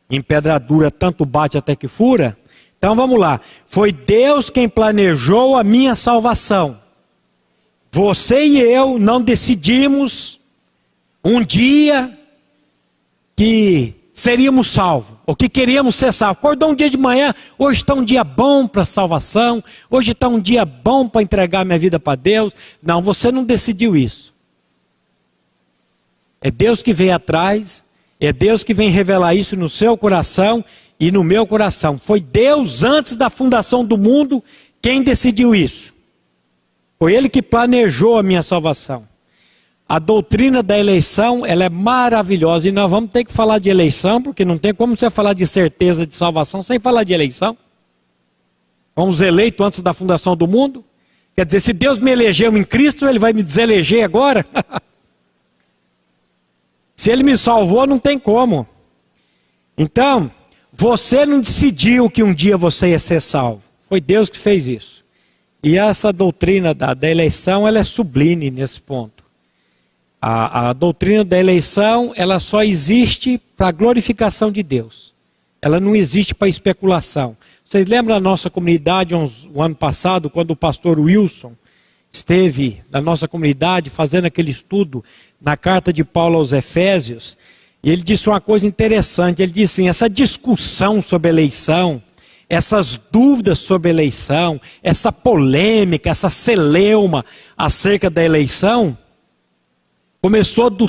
[0.09, 2.37] em pedra dura tanto bate até que fura.
[2.77, 3.39] Então vamos lá.
[3.65, 6.77] Foi Deus quem planejou a minha salvação.
[7.89, 10.41] Você e eu não decidimos
[11.23, 12.19] um dia
[13.33, 16.37] que seríamos salvos, ou que queríamos ser salvos.
[16.37, 20.39] Acordou um dia de manhã, hoje está um dia bom para salvação, hoje está um
[20.39, 22.53] dia bom para entregar minha vida para Deus.
[22.81, 24.33] Não, você não decidiu isso.
[26.39, 27.83] É Deus que vem atrás,
[28.17, 30.63] é Deus que vem revelar isso no seu coração
[30.97, 31.99] e no meu coração.
[31.99, 34.41] Foi Deus, antes da fundação do mundo,
[34.81, 35.93] quem decidiu isso.
[36.97, 39.05] Foi Ele que planejou a minha salvação.
[39.87, 44.19] A doutrina da eleição, ela é maravilhosa e nós vamos ter que falar de eleição,
[44.19, 47.55] porque não tem como você falar de certeza de salvação sem falar de eleição.
[48.95, 50.83] Fomos eleitos antes da fundação do mundo.
[51.35, 54.43] Quer dizer, se Deus me elegeu em Cristo, Ele vai me deseleger agora?
[56.95, 58.67] se Ele me salvou, não tem como.
[59.77, 60.31] Então,
[60.71, 63.61] você não decidiu que um dia você ia ser salvo.
[63.87, 65.05] Foi Deus que fez isso.
[65.61, 69.14] E essa doutrina da, da eleição, ela é sublime nesse ponto.
[70.27, 75.13] A, a doutrina da eleição, ela só existe para a glorificação de Deus.
[75.61, 77.37] Ela não existe para especulação.
[77.63, 81.53] Vocês lembram da nossa comunidade um, um ano passado, quando o pastor Wilson
[82.11, 85.03] esteve na nossa comunidade fazendo aquele estudo
[85.39, 87.37] na carta de Paulo aos Efésios?
[87.83, 89.43] E ele disse uma coisa interessante.
[89.43, 92.01] Ele disse assim: essa discussão sobre eleição,
[92.49, 97.23] essas dúvidas sobre eleição, essa polêmica, essa celeuma
[97.55, 98.97] acerca da eleição,
[100.25, 100.87] começou do,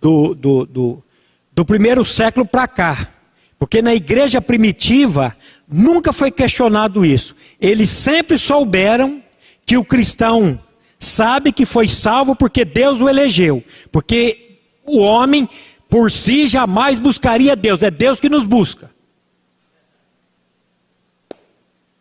[0.00, 1.04] do, do, do,
[1.52, 3.12] do primeiro século para cá.
[3.58, 7.34] Porque na igreja primitiva nunca foi questionado isso.
[7.60, 9.20] Eles sempre souberam
[9.64, 10.60] que o cristão
[10.96, 13.64] sabe que foi salvo porque Deus o elegeu.
[13.90, 15.48] Porque o homem
[15.88, 18.92] por si jamais buscaria Deus, é Deus que nos busca.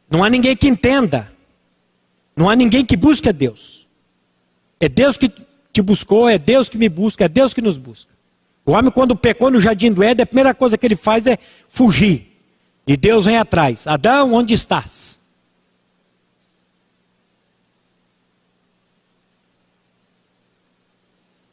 [0.08, 1.34] Não há ninguém que entenda.
[2.36, 3.88] Não há ninguém que busque a Deus.
[4.80, 5.45] É Deus que
[5.76, 8.10] te buscou, é Deus que me busca, é Deus que nos busca.
[8.66, 11.38] O homem, quando pecou no jardim do Éden, a primeira coisa que ele faz é
[11.68, 12.32] fugir.
[12.88, 13.86] E Deus vem atrás.
[13.86, 15.20] Adão, onde estás?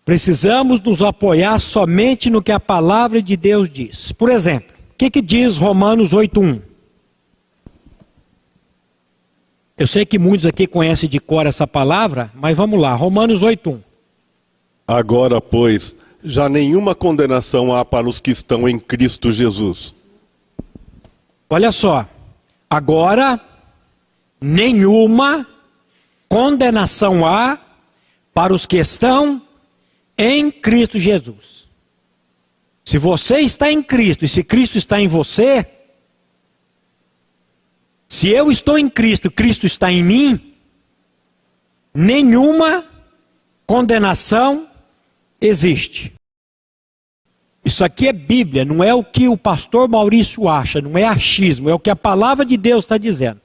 [0.04, 4.12] Precisamos nos apoiar somente no que a palavra de Deus diz.
[4.12, 6.62] Por exemplo, o que, que diz Romanos 8.1?
[9.76, 13.91] Eu sei que muitos aqui conhecem de cor essa palavra, mas vamos lá, Romanos 8.1.
[14.92, 19.94] Agora, pois, já nenhuma condenação há para os que estão em Cristo Jesus.
[21.48, 22.06] Olha só.
[22.68, 23.40] Agora,
[24.38, 25.46] nenhuma
[26.28, 27.58] condenação há
[28.34, 29.40] para os que estão
[30.18, 31.66] em Cristo Jesus.
[32.84, 35.66] Se você está em Cristo e se Cristo está em você,
[38.06, 40.54] se eu estou em Cristo, Cristo está em mim,
[41.94, 42.84] nenhuma
[43.66, 44.68] condenação
[45.42, 46.12] existe.
[47.64, 51.68] Isso aqui é Bíblia, não é o que o pastor Maurício acha, não é achismo,
[51.68, 53.40] é o que a palavra de Deus está dizendo.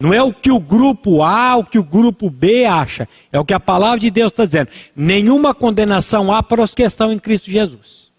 [0.00, 3.44] Não é o que o grupo A, o que o grupo B acha, é o
[3.44, 4.68] que a palavra de Deus está dizendo.
[4.94, 8.12] Nenhuma condenação há para os que estão em Cristo Jesus.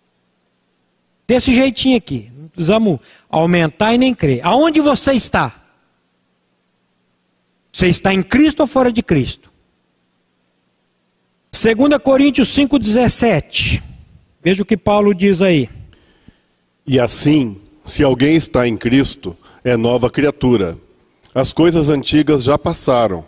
[1.28, 4.42] Desse jeitinho aqui, não precisamos aumentar e nem crer.
[4.44, 5.56] Aonde você está?
[7.72, 9.49] Você está em Cristo ou fora de Cristo?
[11.52, 13.82] 2 Coríntios 5,17.
[14.42, 15.70] Veja o que Paulo diz aí.
[16.86, 20.78] E assim, se alguém está em Cristo, é nova criatura.
[21.34, 23.26] As coisas antigas já passaram,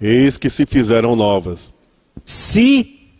[0.00, 1.72] eis que se fizeram novas.
[2.24, 3.10] Se,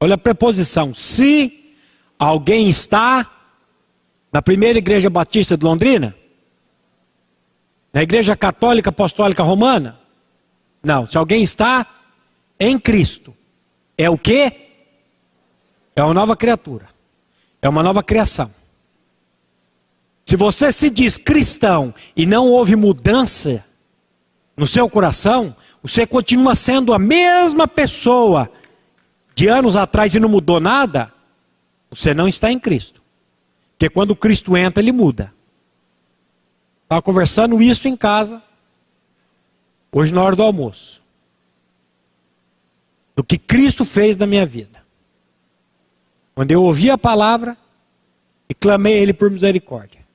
[0.00, 1.74] olha a preposição, se
[2.18, 3.30] alguém está
[4.32, 6.14] na primeira igreja batista de Londrina,
[7.92, 9.98] na igreja católica apostólica romana,
[10.82, 11.86] não, se alguém está
[12.58, 13.35] em Cristo,
[13.96, 14.52] é o que?
[15.94, 16.86] É uma nova criatura,
[17.62, 18.54] é uma nova criação.
[20.24, 23.64] Se você se diz cristão e não houve mudança
[24.56, 28.50] no seu coração, você continua sendo a mesma pessoa
[29.34, 31.12] de anos atrás e não mudou nada,
[31.88, 33.00] você não está em Cristo.
[33.72, 35.32] Porque quando Cristo entra, ele muda.
[36.82, 38.42] Estava conversando isso em casa,
[39.92, 41.02] hoje na hora do almoço.
[43.16, 44.84] Do que Cristo fez na minha vida.
[46.34, 47.56] Quando eu ouvi a palavra
[48.48, 50.06] e clamei a Ele por misericórdia.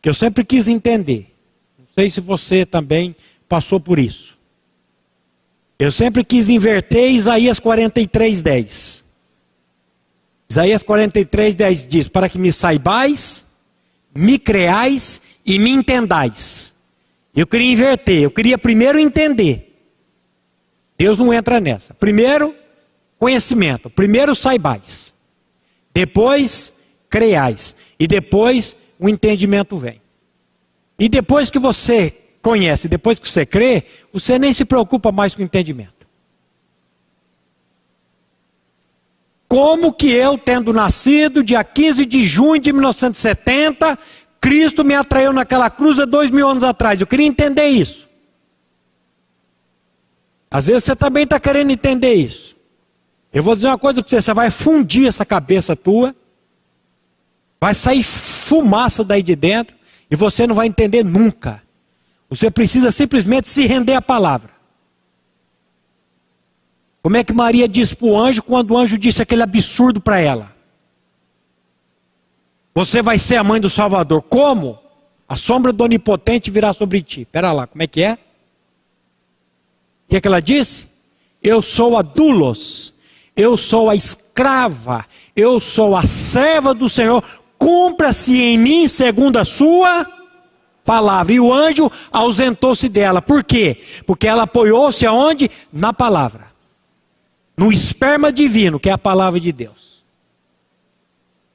[0.00, 1.34] Que eu sempre quis entender
[1.94, 3.14] sei se você também
[3.48, 4.36] passou por isso.
[5.78, 9.04] Eu sempre quis inverter Isaías 43, 10.
[10.50, 13.46] Isaías 43, 10 diz: Para que me saibais,
[14.14, 16.74] me creais e me entendais.
[17.34, 19.73] Eu queria inverter, eu queria primeiro entender.
[20.96, 21.94] Deus não entra nessa.
[21.94, 22.54] Primeiro,
[23.18, 23.90] conhecimento.
[23.90, 25.12] Primeiro, saibais.
[25.92, 26.72] Depois,
[27.08, 27.74] creais.
[27.98, 30.00] E depois, o entendimento vem.
[30.98, 35.42] E depois que você conhece, depois que você crê, você nem se preocupa mais com
[35.42, 36.06] o entendimento.
[39.48, 43.98] Como que eu, tendo nascido dia 15 de junho de 1970,
[44.40, 47.00] Cristo me atraiu naquela cruz há dois mil anos atrás?
[47.00, 48.08] Eu queria entender isso.
[50.54, 52.54] Às vezes você também está querendo entender isso.
[53.32, 56.14] Eu vou dizer uma coisa para você: você vai fundir essa cabeça tua,
[57.60, 59.76] vai sair fumaça daí de dentro,
[60.08, 61.60] e você não vai entender nunca.
[62.30, 64.52] Você precisa simplesmente se render à palavra.
[67.02, 70.20] Como é que Maria disse para o anjo quando o anjo disse aquele absurdo para
[70.20, 70.54] ela?
[72.72, 74.22] Você vai ser a mãe do Salvador.
[74.22, 74.78] Como?
[75.28, 77.22] A sombra do Onipotente virá sobre ti.
[77.22, 78.18] Espera lá, como é que é?
[80.14, 80.86] Que, é que ela disse?
[81.42, 82.94] Eu sou a Dulos,
[83.34, 85.04] eu sou a escrava,
[85.34, 87.20] eu sou a serva do Senhor,
[87.58, 90.06] cumpra-se em mim segundo a sua
[90.84, 91.32] palavra.
[91.32, 93.20] E o anjo ausentou-se dela.
[93.20, 93.82] Por quê?
[94.06, 95.50] Porque ela apoiou-se aonde?
[95.72, 96.46] Na palavra.
[97.56, 100.04] No esperma divino, que é a palavra de Deus.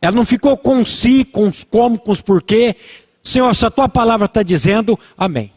[0.01, 2.75] Ela não ficou com si, com os como, com os porquê.
[3.23, 5.49] Senhor, se a tua palavra está dizendo, amém.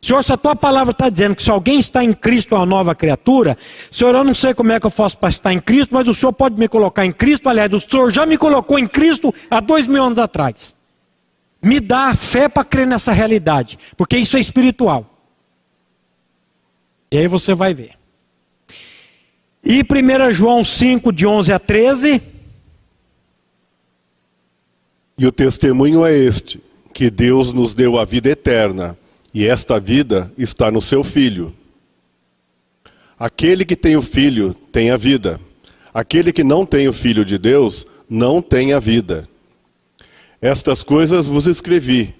[0.00, 2.66] Senhor, se a tua palavra está dizendo que se alguém está em Cristo é uma
[2.66, 3.58] nova criatura,
[3.90, 6.14] Senhor, eu não sei como é que eu faço para estar em Cristo, mas o
[6.14, 7.48] Senhor pode me colocar em Cristo.
[7.48, 10.74] Aliás, o Senhor já me colocou em Cristo há dois mil anos atrás.
[11.60, 15.04] Me dá fé para crer nessa realidade, porque isso é espiritual.
[17.10, 17.98] E aí você vai ver.
[19.64, 22.22] E 1 João 5, de 11 a 13.
[25.18, 26.62] E o testemunho é este:
[26.94, 28.96] que Deus nos deu a vida eterna
[29.38, 31.54] e esta vida está no seu Filho.
[33.16, 35.40] Aquele que tem o Filho tem a vida.
[35.94, 39.28] Aquele que não tem o Filho de Deus não tem a vida.
[40.42, 42.16] Estas coisas vos escrevi,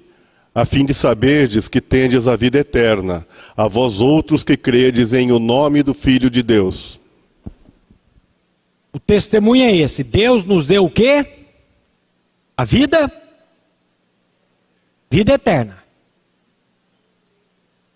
[0.54, 5.32] a fim de saberdes que tendes a vida eterna, a vós outros que credes em
[5.32, 7.00] o nome do Filho de Deus.
[8.92, 11.26] O testemunho é esse: Deus nos deu o quê?
[12.56, 13.10] A vida?
[15.10, 15.87] Vida eterna.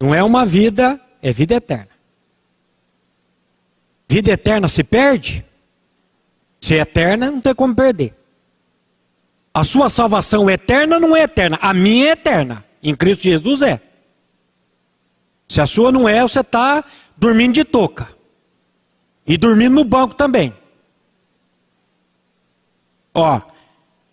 [0.03, 1.91] Não é uma vida, é vida eterna.
[4.09, 5.47] Vida eterna se perde?
[6.61, 8.13] Se é eterna, não tem como perder.
[9.55, 11.57] A sua salvação é eterna não é eterna?
[11.63, 12.65] A minha é eterna.
[12.83, 13.81] Em Cristo Jesus é.
[15.47, 16.85] Se a sua não é, você está
[17.17, 18.09] dormindo de touca.
[19.25, 20.53] E dormindo no banco também.
[23.15, 23.41] Ó,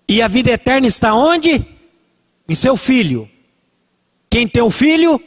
[0.07, 1.65] e a vida eterna está onde?
[2.47, 3.27] Em seu filho.
[4.29, 5.19] Quem tem o filho,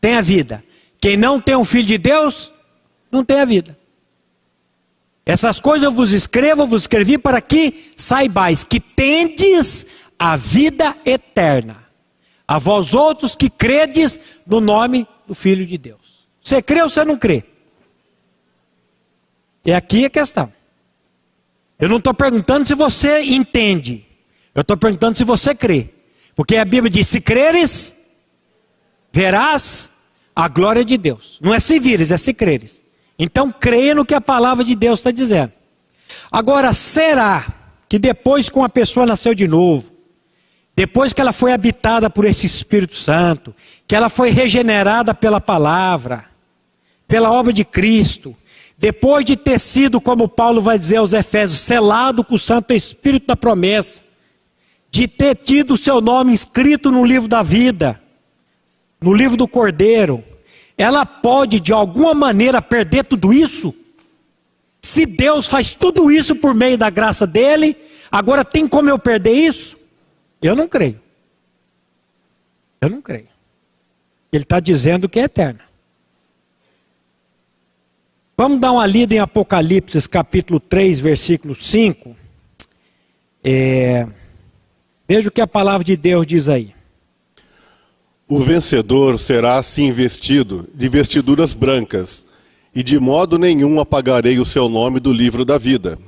[0.00, 0.64] tem a vida.
[1.00, 2.52] Quem não tem o filho de Deus,
[3.10, 3.78] não tem a vida.
[5.24, 9.86] Essas coisas eu vos escrevo, eu vos escrevi para que saibais que tendes
[10.18, 11.84] a vida eterna.
[12.46, 16.26] A vós outros que credes no nome do Filho de Deus.
[16.40, 17.44] Você crê ou você não crê?
[19.64, 20.52] É aqui a questão.
[21.78, 24.06] Eu não estou perguntando se você entende.
[24.54, 25.90] Eu estou perguntando se você crê.
[26.34, 27.94] Porque a Bíblia diz: se creres,
[29.12, 29.90] verás
[30.34, 31.38] a glória de Deus.
[31.42, 32.82] Não é se vires, é se creres.
[33.18, 35.52] Então creia no que a palavra de Deus está dizendo.
[36.30, 37.46] Agora, será
[37.88, 39.90] que depois que uma pessoa nasceu de novo,
[40.74, 43.54] depois que ela foi habitada por esse Espírito Santo,
[43.86, 46.24] que ela foi regenerada pela palavra,
[47.06, 48.34] pela obra de Cristo,
[48.78, 53.26] depois de ter sido, como Paulo vai dizer aos Efésios, selado com o Santo Espírito
[53.26, 54.02] da promessa,
[54.90, 58.00] de ter tido o seu nome escrito no livro da vida,
[59.00, 60.22] no livro do Cordeiro,
[60.76, 63.74] ela pode de alguma maneira perder tudo isso?
[64.82, 67.76] Se Deus faz tudo isso por meio da graça dele,
[68.10, 69.78] agora tem como eu perder isso?
[70.40, 71.00] Eu não creio.
[72.80, 73.28] Eu não creio.
[74.32, 75.60] Ele está dizendo que é eterna.
[78.36, 82.16] Vamos dar uma lida em Apocalipse, capítulo 3, versículo 5.
[83.44, 84.06] É,
[85.06, 86.74] veja o que a palavra de Deus diz aí.
[88.30, 92.24] O vencedor será assim vestido de vestiduras brancas,
[92.72, 95.98] e de modo nenhum apagarei o seu nome do livro da vida.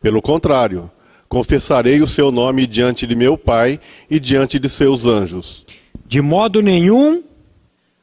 [0.00, 0.90] Pelo contrário,
[1.28, 3.78] confessarei o seu nome diante de meu Pai
[4.10, 5.66] e diante de seus anjos.
[6.06, 7.22] De modo nenhum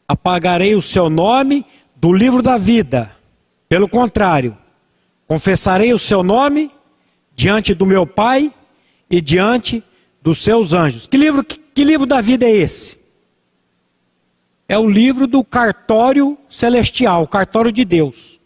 [0.08, 3.10] apagarei o seu nome do livro da vida.
[3.68, 4.56] Pelo contrário,
[5.28, 6.70] confessarei o seu nome
[7.36, 8.54] diante do meu Pai
[9.10, 9.84] e diante
[10.22, 11.08] dos seus anjos.
[11.08, 13.04] Que livro, que, livro da vida é esse?
[14.68, 18.40] É o livro do cartório celestial, cartório de Deus.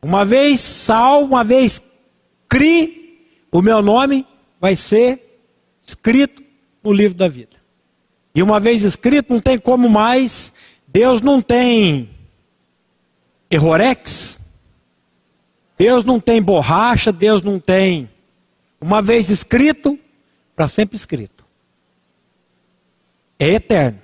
[0.00, 1.80] Uma vez salvo, uma vez
[2.48, 4.26] cri, o meu nome
[4.60, 5.40] vai ser
[5.82, 6.42] escrito
[6.82, 7.56] no livro da vida.
[8.34, 10.52] E uma vez escrito, não tem como mais.
[10.88, 12.10] Deus não tem
[13.50, 14.38] errorex.
[15.78, 18.08] Deus não tem borracha, Deus não tem.
[18.80, 19.98] Uma vez escrito,
[20.56, 21.44] para sempre escrito.
[23.38, 24.01] É eterno.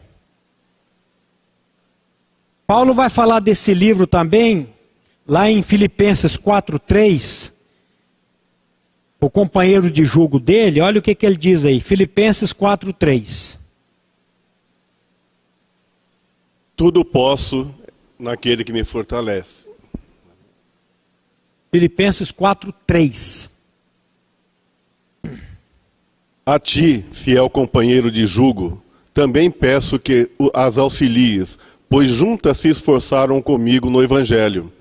[2.68, 4.68] Paulo vai falar desse livro também,
[5.26, 7.50] lá em Filipenses 4,3.
[9.18, 13.58] O companheiro de julgo dele, olha o que, que ele diz aí, Filipenses 4,3.
[16.76, 17.74] Tudo posso
[18.18, 19.66] naquele que me fortalece.
[21.72, 23.48] Filipenses 4, 3.
[26.44, 28.82] A ti, fiel companheiro de jugo,
[29.14, 31.58] também peço que as auxilies,
[31.89, 34.72] pois juntas se esforçaram comigo no Evangelho.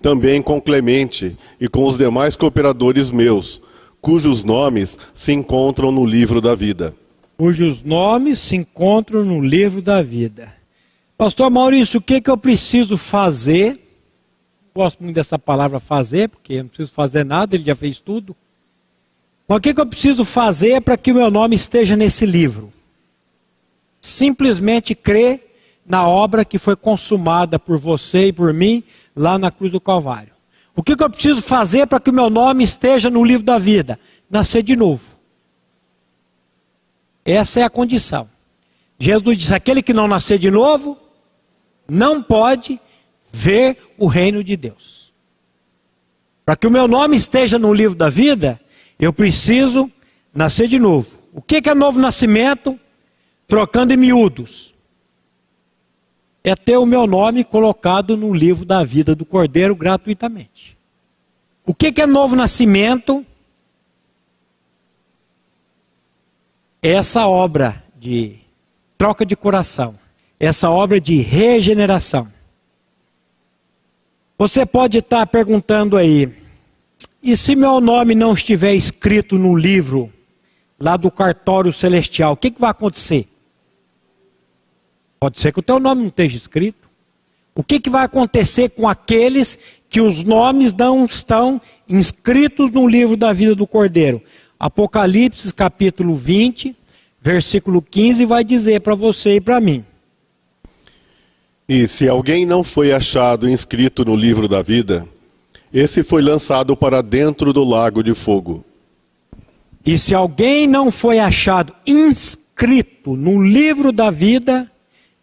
[0.00, 3.60] Também com Clemente e com os demais cooperadores meus,
[4.00, 6.94] cujos nomes se encontram no livro da vida.
[7.36, 10.52] Cujos nomes se encontram no livro da vida.
[11.16, 13.80] Pastor Maurício, o que, que eu preciso fazer?
[14.74, 18.36] Gosto muito dessa palavra fazer, porque eu não preciso fazer nada, ele já fez tudo.
[19.48, 22.72] Mas o que, que eu preciso fazer para que o meu nome esteja nesse livro?
[24.00, 25.53] Simplesmente crer
[25.86, 28.82] na obra que foi consumada por você e por mim
[29.14, 30.32] lá na cruz do Calvário.
[30.74, 33.58] O que, que eu preciso fazer para que o meu nome esteja no livro da
[33.58, 33.98] vida?
[34.28, 35.02] Nascer de novo.
[37.24, 38.28] Essa é a condição.
[38.98, 40.98] Jesus disse: aquele que não nascer de novo,
[41.88, 42.80] não pode
[43.32, 45.12] ver o reino de Deus.
[46.44, 48.60] Para que o meu nome esteja no livro da vida,
[48.98, 49.90] eu preciso
[50.34, 51.08] nascer de novo.
[51.32, 52.78] O que é novo nascimento?
[53.46, 54.73] Trocando em miúdos.
[56.44, 60.76] É ter o meu nome colocado no livro da vida do Cordeiro gratuitamente.
[61.66, 63.24] O que é novo nascimento?
[66.82, 68.38] Essa obra de
[68.98, 69.98] troca de coração
[70.38, 72.28] essa obra de regeneração.
[74.36, 76.32] Você pode estar perguntando aí,
[77.22, 80.12] e se meu nome não estiver escrito no livro
[80.78, 83.28] lá do cartório celestial, o que, que vai acontecer?
[85.18, 86.88] Pode ser que o teu nome não esteja escrito.
[87.54, 89.58] O que, que vai acontecer com aqueles
[89.88, 94.20] que os nomes não estão inscritos no livro da vida do Cordeiro?
[94.58, 96.74] Apocalipse capítulo 20,
[97.20, 99.84] versículo 15 vai dizer para você e para mim.
[101.68, 105.06] E se alguém não foi achado inscrito no livro da vida,
[105.72, 108.64] esse foi lançado para dentro do lago de fogo.
[109.84, 114.70] E se alguém não foi achado inscrito no livro da vida,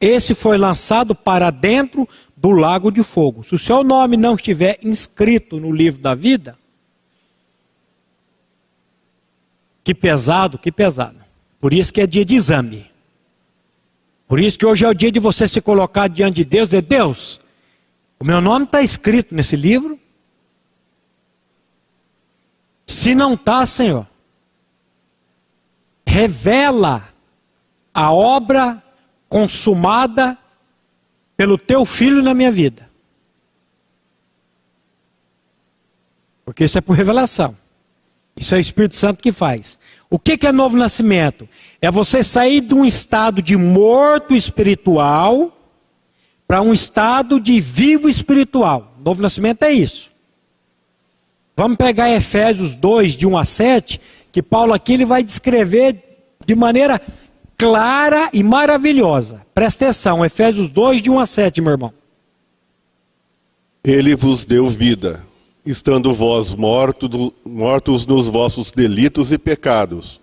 [0.01, 3.43] esse foi lançado para dentro do lago de fogo.
[3.43, 6.57] Se o seu nome não estiver inscrito no livro da vida,
[9.83, 11.17] que pesado, que pesado.
[11.59, 12.89] Por isso que é dia de exame.
[14.27, 16.71] Por isso que hoje é o dia de você se colocar diante de Deus e
[16.71, 17.39] dizer, Deus,
[18.19, 19.99] o meu nome está escrito nesse livro?
[22.87, 24.07] Se não está, Senhor,
[26.05, 27.09] revela
[27.93, 28.81] a obra
[29.31, 30.37] consumada
[31.37, 32.91] pelo teu filho na minha vida.
[36.43, 37.55] Porque isso é por revelação.
[38.35, 39.79] Isso é o Espírito Santo que faz.
[40.09, 41.47] O que é novo nascimento?
[41.81, 45.57] É você sair de um estado de morto espiritual
[46.45, 48.93] para um estado de vivo espiritual.
[49.01, 50.11] Novo nascimento é isso.
[51.55, 56.53] Vamos pegar Efésios 2, de 1 a 7, que Paulo aqui ele vai descrever de
[56.53, 56.99] maneira
[57.61, 59.45] clara e maravilhosa.
[59.53, 61.93] Presta atenção, Efésios 2, de 1 a 7, meu irmão.
[63.83, 65.23] Ele vos deu vida,
[65.63, 70.19] estando vós mortos, mortos nos vossos delitos e pecados,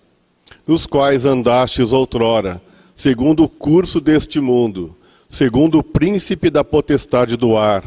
[0.67, 2.61] nos quais andastes outrora,
[2.93, 4.97] segundo o curso deste mundo,
[5.29, 7.85] segundo o príncipe da potestade do ar,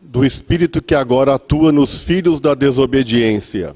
[0.00, 3.74] do espírito que agora atua nos filhos da desobediência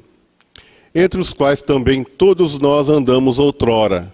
[0.94, 4.13] entre os quais também todos nós andamos outrora,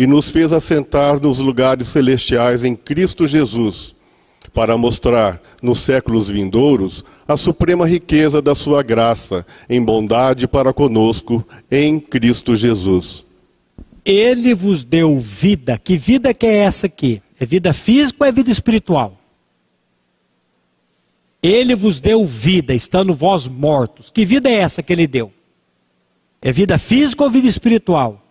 [0.00, 3.94] e nos fez assentar nos lugares celestiais em Cristo Jesus,
[4.50, 11.46] para mostrar nos séculos vindouros a suprema riqueza da sua graça em bondade para conosco
[11.70, 13.26] em Cristo Jesus.
[14.02, 15.76] Ele vos deu vida.
[15.76, 17.22] Que vida que é essa aqui?
[17.38, 19.18] É vida física ou é vida espiritual?
[21.42, 24.08] Ele vos deu vida, estando vós mortos.
[24.08, 25.30] Que vida é essa que ele deu?
[26.40, 28.29] É vida física ou vida espiritual?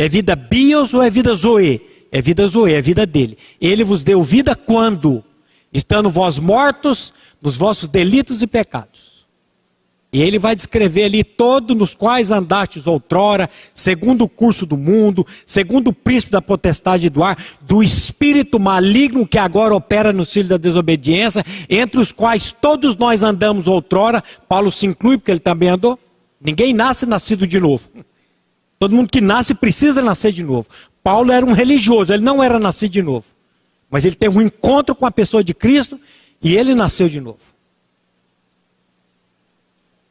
[0.00, 1.78] É vida bios ou é vida zoe?
[2.10, 3.36] É vida zoe, é vida dele.
[3.60, 5.22] Ele vos deu vida quando?
[5.70, 9.26] Estando vós mortos nos vossos delitos e pecados.
[10.10, 15.26] E ele vai descrever ali todos nos quais andastes outrora, segundo o curso do mundo,
[15.44, 20.48] segundo o príncipe da potestade do ar, do espírito maligno que agora opera nos filhos
[20.48, 24.24] da desobediência, entre os quais todos nós andamos outrora.
[24.48, 25.98] Paulo se inclui porque ele também andou.
[26.40, 27.90] Ninguém nasce nascido de novo.
[28.80, 30.66] Todo mundo que nasce precisa nascer de novo.
[31.02, 33.26] Paulo era um religioso, ele não era nascido de novo.
[33.90, 36.00] Mas ele teve um encontro com a pessoa de Cristo
[36.42, 37.40] e ele nasceu de novo.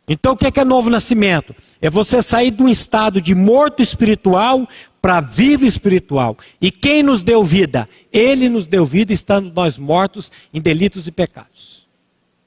[0.08, 1.56] Então o que é, que é novo nascimento?
[1.82, 4.68] É você sair de um estado de morto espiritual
[5.02, 6.38] para vivo espiritual.
[6.62, 7.90] E quem nos deu vida?
[8.14, 11.88] Ele nos deu vida estando nós mortos em delitos e pecados.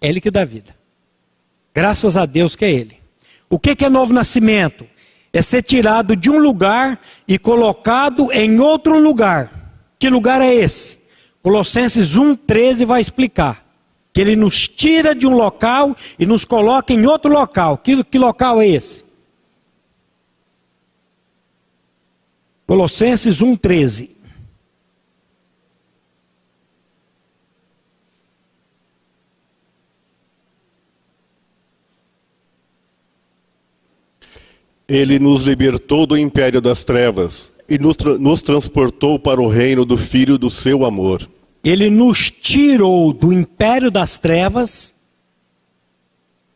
[0.01, 0.77] É Ele que dá vida.
[1.75, 2.97] Graças a Deus que é Ele.
[3.51, 4.87] O que é, que é novo nascimento?
[5.33, 9.51] É ser tirado de um lugar e colocado em outro lugar.
[9.99, 10.99] Que lugar é esse?
[11.43, 13.65] Colossenses 1,13 vai explicar
[14.13, 17.79] que ele nos tira de um local e nos coloca em outro local.
[17.79, 19.05] Que, que local é esse?
[22.67, 24.12] Colossenses 1,13.
[34.93, 39.97] Ele nos libertou do império das trevas e nos, nos transportou para o reino do
[39.97, 41.29] Filho do seu amor
[41.65, 44.95] ele nos tirou do império das trevas.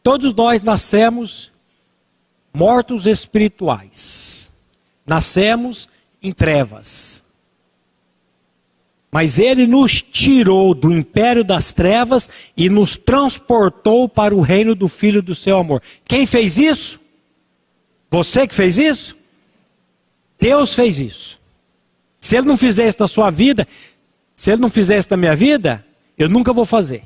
[0.03, 1.53] Todos nós nascemos
[2.53, 4.53] mortos espirituais.
[5.07, 5.89] Nascemos
[6.21, 7.25] em trevas.
[9.13, 14.89] Mas ele nos tirou do império das trevas e nos transportou para o reino do
[14.89, 15.81] Filho do seu amor.
[16.05, 17.01] Quem fez isso?
[18.17, 19.15] Você que fez isso?
[20.41, 21.39] Deus fez isso.
[22.19, 23.69] Se ele não fizer isso na sua vida,
[24.33, 25.85] se ele não fizer isso na minha vida,
[26.17, 27.03] eu nunca vou fazer.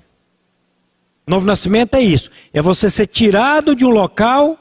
[1.27, 4.57] Novo nascimento é isso: é você ser tirado de um local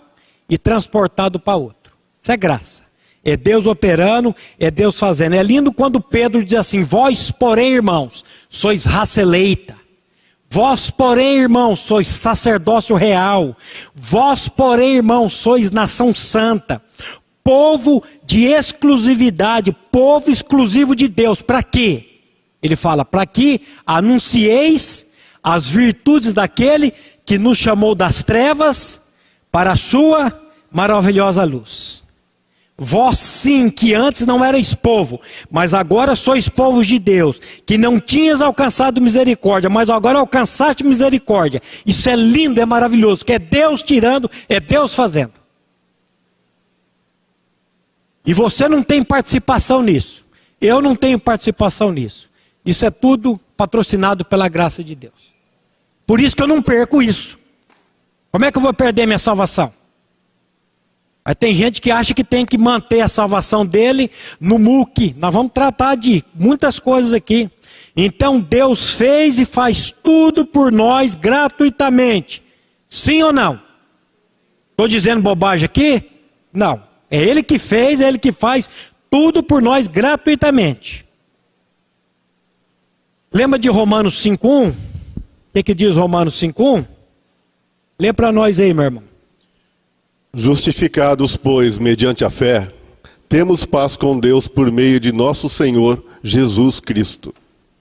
[0.50, 1.96] e transportado para outro.
[2.20, 2.84] Isso é graça.
[3.24, 5.36] É Deus operando, é Deus fazendo.
[5.36, 9.78] É lindo quando Pedro diz assim: Vós, porém, irmãos, sois raça eleita.
[10.52, 13.56] Vós, porém, irmãos, sois sacerdócio real.
[13.94, 16.82] Vós, porém, irmãos, sois nação santa.
[17.44, 21.42] Povo de exclusividade, povo exclusivo de Deus.
[21.42, 22.06] Para quê?
[22.64, 25.06] Ele fala: para que anuncieis
[25.44, 26.94] as virtudes daquele
[27.26, 29.02] que nos chamou das trevas
[29.52, 30.34] para a sua
[30.72, 32.04] maravilhosa luz.
[32.82, 35.20] Vós sim, que antes não erais povo,
[35.52, 41.62] mas agora sois povos de Deus, que não tinhas alcançado misericórdia, mas agora alcançaste misericórdia.
[41.86, 45.34] Isso é lindo, é maravilhoso, que é Deus tirando, é Deus fazendo.
[48.26, 50.26] E você não tem participação nisso.
[50.62, 52.30] Eu não tenho participação nisso.
[52.66, 55.34] Isso é tudo patrocinado pela graça de Deus.
[56.08, 57.38] Por isso que eu não perco isso.
[58.32, 59.74] Como é que eu vou perder minha salvação?
[61.24, 64.10] Aí tem gente que acha que tem que manter a salvação dele
[64.40, 65.16] no muque.
[65.18, 67.50] Nós vamos tratar de muitas coisas aqui.
[67.96, 72.44] Então Deus fez e faz tudo por nós gratuitamente.
[72.88, 73.62] Sim ou não?
[74.72, 76.04] Estou dizendo bobagem aqui?
[76.54, 76.82] Não.
[77.12, 78.70] É Ele que fez, é Ele que faz
[79.10, 81.06] tudo por nós gratuitamente.
[83.32, 84.72] Lembra de Romanos 5.1?
[84.72, 84.76] O
[85.54, 86.88] que, que diz Romanos 5.1?
[88.00, 89.09] Lê para nós aí, meu irmão.
[90.34, 92.70] Justificados, pois, mediante a fé,
[93.28, 97.34] temos paz com Deus por meio de nosso Senhor Jesus Cristo.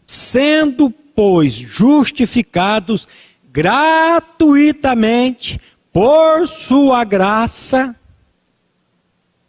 [0.07, 3.07] Sendo, pois, justificados
[3.53, 5.61] gratuitamente
[5.93, 7.95] por sua graça,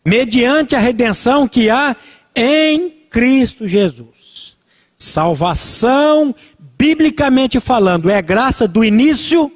[0.05, 1.95] mediante a redenção que há
[2.35, 4.57] em Cristo Jesus.
[4.97, 6.35] Salvação,
[6.77, 9.51] biblicamente falando, é graça do início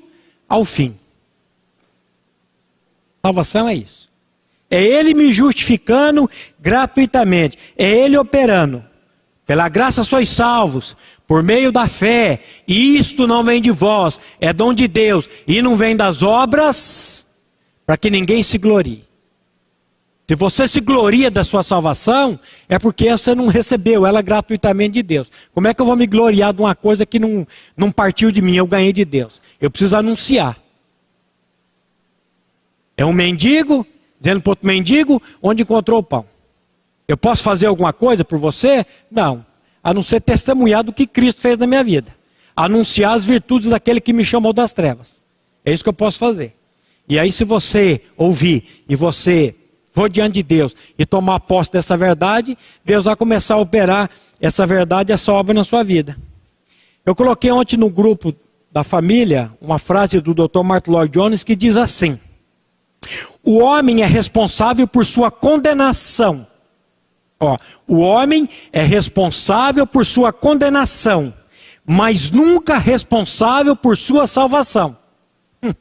[0.47, 0.95] ao fim.
[3.25, 4.09] Salvação é isso.
[4.69, 7.57] É Ele me justificando gratuitamente.
[7.77, 8.83] É Ele operando.
[9.45, 10.95] Pela graça sois salvos,
[11.27, 12.41] por meio da fé.
[12.67, 15.29] E isto não vem de vós, é dom de Deus.
[15.47, 17.25] E não vem das obras,
[17.85, 19.05] para que ninguém se glorie.
[20.27, 25.03] Se você se gloria da sua salvação, é porque você não recebeu ela gratuitamente de
[25.03, 25.29] Deus.
[25.53, 27.45] Como é que eu vou me gloriar de uma coisa que não,
[27.75, 29.41] não partiu de mim, eu ganhei de Deus?
[29.61, 30.62] Eu preciso anunciar.
[33.03, 33.85] É um mendigo
[34.17, 36.25] dizendo para outro mendigo onde encontrou o pão.
[37.05, 38.85] Eu posso fazer alguma coisa por você?
[39.11, 39.45] Não.
[39.83, 42.15] A não ser testemunhar do que Cristo fez na minha vida.
[42.55, 45.21] Anunciar as virtudes daquele que me chamou das trevas.
[45.65, 46.55] É isso que eu posso fazer.
[47.09, 49.53] E aí, se você ouvir e você
[49.91, 54.65] for diante de Deus e tomar posse dessa verdade, Deus vai começar a operar essa
[54.65, 56.17] verdade, essa obra na sua vida.
[57.05, 58.33] Eu coloquei ontem no grupo
[58.71, 60.63] da família uma frase do Dr.
[60.63, 62.17] Martin Lloyd Jones que diz assim:
[63.43, 66.47] o homem é responsável por sua condenação.
[67.39, 71.33] Ó, o homem é responsável por sua condenação,
[71.85, 74.97] mas nunca responsável por sua salvação.
[75.61, 75.73] Hum.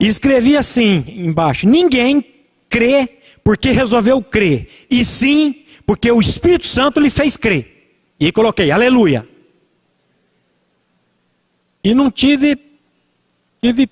[0.00, 2.24] Escrevi assim embaixo: ninguém
[2.68, 7.72] crê porque resolveu crer, e sim porque o Espírito Santo lhe fez crer.
[8.18, 9.28] E coloquei, aleluia.
[11.84, 12.56] E não tive,
[13.60, 13.88] tive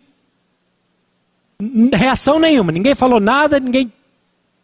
[1.93, 3.93] reação nenhuma, ninguém falou nada, ninguém.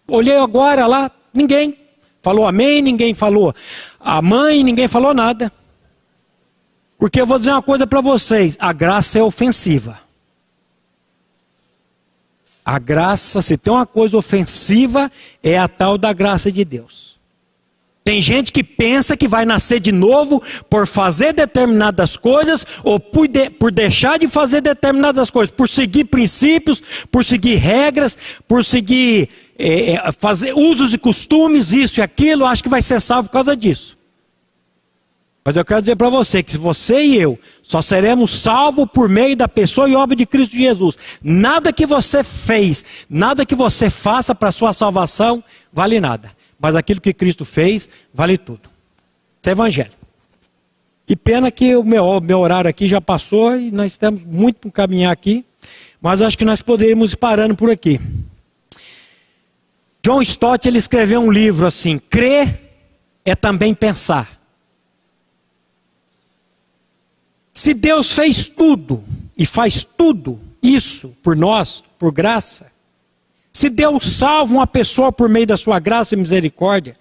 [0.09, 1.77] Olhei agora lá, ninguém
[2.23, 3.55] falou amém, ninguém falou
[4.01, 5.53] a mãe, ninguém falou nada.
[6.99, 10.01] Porque eu vou dizer uma coisa para vocês: a graça é ofensiva.
[12.65, 17.16] A graça, se tem uma coisa ofensiva, é a tal da graça de Deus.
[18.07, 20.41] Tem gente que pensa que vai nascer de novo
[20.71, 26.05] por fazer determinadas coisas ou por, de, por, deixar de fazer determinadas coisas, por seguir
[26.05, 26.81] princípios,
[27.11, 29.29] por seguir regras, por seguir
[29.59, 33.33] é, é fazer usos e costumes, isso e aquilo, acho que vai ser salvo por
[33.33, 33.99] causa disso.
[35.45, 39.35] Mas eu quero dizer para você que você e eu só seremos salvos por meio
[39.35, 44.33] da pessoa e obra de Cristo Jesus, nada que você fez, nada que você faça
[44.33, 45.43] para sua salvação
[45.73, 46.36] vale nada.
[46.59, 48.69] Mas aquilo que Cristo fez vale tudo.
[49.43, 49.93] Isso é evangelho.
[51.09, 54.71] E pena que o meu, meu horário aqui já passou e nós temos muito para
[54.71, 55.45] caminhar aqui.
[56.01, 58.01] Mas acho que nós poderíamos ir parando por aqui.
[60.03, 62.61] John Stott ele escreveu um livro assim: crer
[63.25, 64.41] é também pensar.
[67.53, 69.03] Se Deus fez tudo
[69.37, 72.67] e faz tudo isso por nós, por graça,
[73.57, 76.95] se Deus salva uma pessoa por meio da sua graça e misericórdia,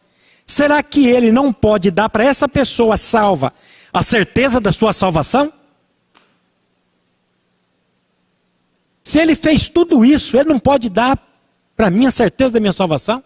[0.45, 3.53] será que Ele não pode dar para essa pessoa salva
[3.91, 5.51] a certeza da sua salvação?
[9.03, 11.21] Se Ele fez tudo isso, Ele não pode dar
[11.75, 13.21] Para mim, a certeza da minha salvação?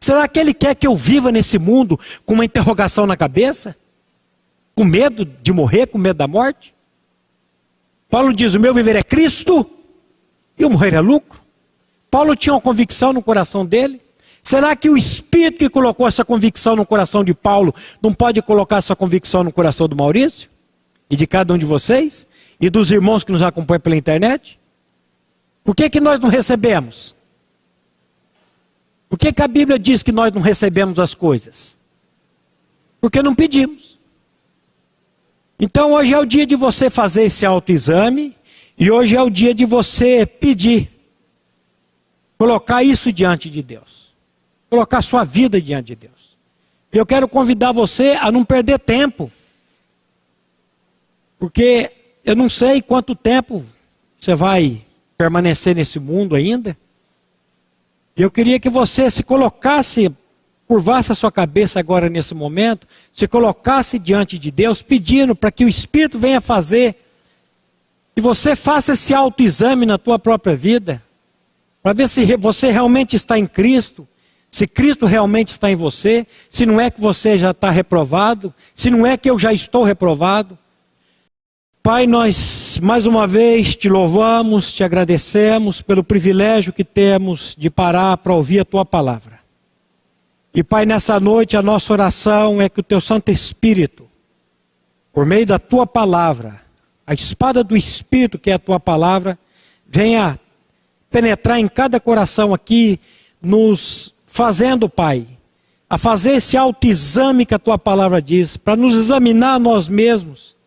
[0.00, 1.96] Será que Ele quer que eu viva nesse mundo
[2.26, 3.76] com uma interrogação na cabeça?
[4.74, 6.74] Com medo de morrer, com medo da morte?
[8.10, 9.64] Paulo diz: O meu viver é Cristo
[10.58, 11.46] e o morrer é lucro.
[12.10, 14.00] Paulo tinha uma convicção no coração dele.
[14.42, 18.76] Será que o Espírito que colocou essa convicção no coração de Paulo não pode colocar
[18.76, 20.48] essa convicção no coração do Maurício?
[21.10, 22.26] E de cada um de vocês?
[22.60, 24.58] E dos irmãos que nos acompanham pela internet?
[25.64, 27.14] Por que, que nós não recebemos?
[29.08, 31.76] Por que, que a Bíblia diz que nós não recebemos as coisas?
[33.00, 33.98] Porque não pedimos.
[35.58, 38.36] Então hoje é o dia de você fazer esse autoexame
[38.78, 40.97] e hoje é o dia de você pedir.
[42.38, 44.14] Colocar isso diante de Deus.
[44.70, 46.38] Colocar sua vida diante de Deus.
[46.92, 49.30] Eu quero convidar você a não perder tempo.
[51.38, 51.90] Porque
[52.24, 53.64] eu não sei quanto tempo
[54.18, 54.84] você vai
[55.16, 56.76] permanecer nesse mundo ainda.
[58.16, 60.10] Eu queria que você se colocasse,
[60.66, 65.64] curvasse a sua cabeça agora nesse momento, se colocasse diante de Deus, pedindo para que
[65.64, 66.96] o Espírito venha fazer,
[68.16, 71.00] e você faça esse autoexame na tua própria vida,
[71.88, 74.06] para ver se você realmente está em Cristo,
[74.50, 78.90] se Cristo realmente está em você, se não é que você já está reprovado, se
[78.90, 80.58] não é que eu já estou reprovado.
[81.82, 88.18] Pai, nós mais uma vez te louvamos, te agradecemos pelo privilégio que temos de parar
[88.18, 89.40] para ouvir a tua palavra.
[90.52, 94.06] E Pai, nessa noite a nossa oração é que o teu Santo Espírito,
[95.10, 96.60] por meio da tua palavra,
[97.06, 99.38] a espada do Espírito que é a tua palavra,
[99.88, 100.38] venha
[101.10, 103.00] penetrar em cada coração aqui,
[103.40, 105.26] nos fazendo, Pai,
[105.88, 110.58] a fazer esse autoexame que a tua palavra diz, para nos examinar nós mesmos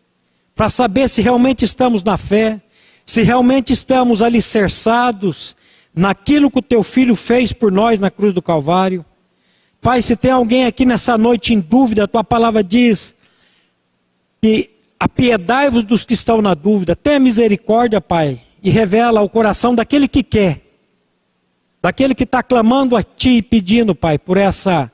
[0.54, 2.60] para saber se realmente estamos na fé,
[3.04, 5.56] se realmente estamos alicerçados
[5.94, 9.04] naquilo que o teu filho fez por nós na cruz do Calvário.
[9.80, 13.14] Pai, se tem alguém aqui nessa noite em dúvida, a tua palavra diz
[14.40, 20.06] que apiedai-vos dos que estão na dúvida, tenha misericórdia, Pai, e revela o coração daquele
[20.06, 20.60] que quer,
[21.82, 24.90] daquele que está clamando a Ti e pedindo, Pai, por essa,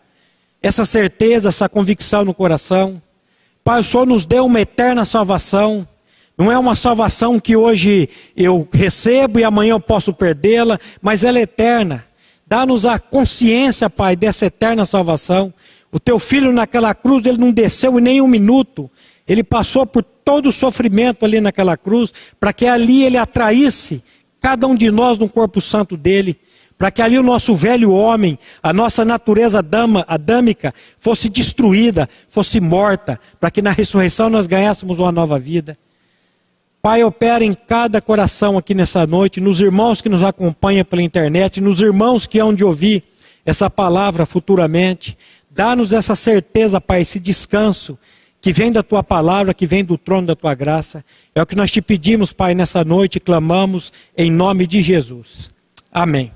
[0.63, 3.03] essa certeza, essa convicção no coração.
[3.63, 5.87] Pai, o Senhor nos deu uma eterna salvação.
[6.39, 11.39] Não é uma salvação que hoje eu recebo e amanhã eu posso perdê-la, mas ela
[11.39, 12.07] é eterna.
[12.47, 15.53] Dá-nos a consciência, Pai, dessa eterna salvação.
[15.93, 18.91] O teu filho naquela cruz, ele não desceu em nenhum minuto.
[19.29, 24.03] Ele passou por todo o sofrimento ali naquela cruz, para que ali ele atraísse
[24.41, 26.39] cada um de nós no corpo santo dele
[26.79, 32.61] para que ali o nosso velho homem, a nossa natureza dama, adâmica, fosse destruída, fosse
[32.61, 35.77] morta, para que na ressurreição nós ganhássemos uma nova vida.
[36.81, 41.61] Pai, opera em cada coração aqui nessa noite, nos irmãos que nos acompanham pela internet,
[41.61, 43.03] nos irmãos que hão de ouvir
[43.45, 45.19] essa palavra futuramente.
[45.51, 47.99] Dá-nos essa certeza, Pai, esse descanso
[48.49, 51.05] que vem da tua palavra, que vem do trono da tua graça.
[51.35, 55.51] É o que nós te pedimos, Pai, nessa noite, clamamos em nome de Jesus.
[55.93, 56.33] Amém.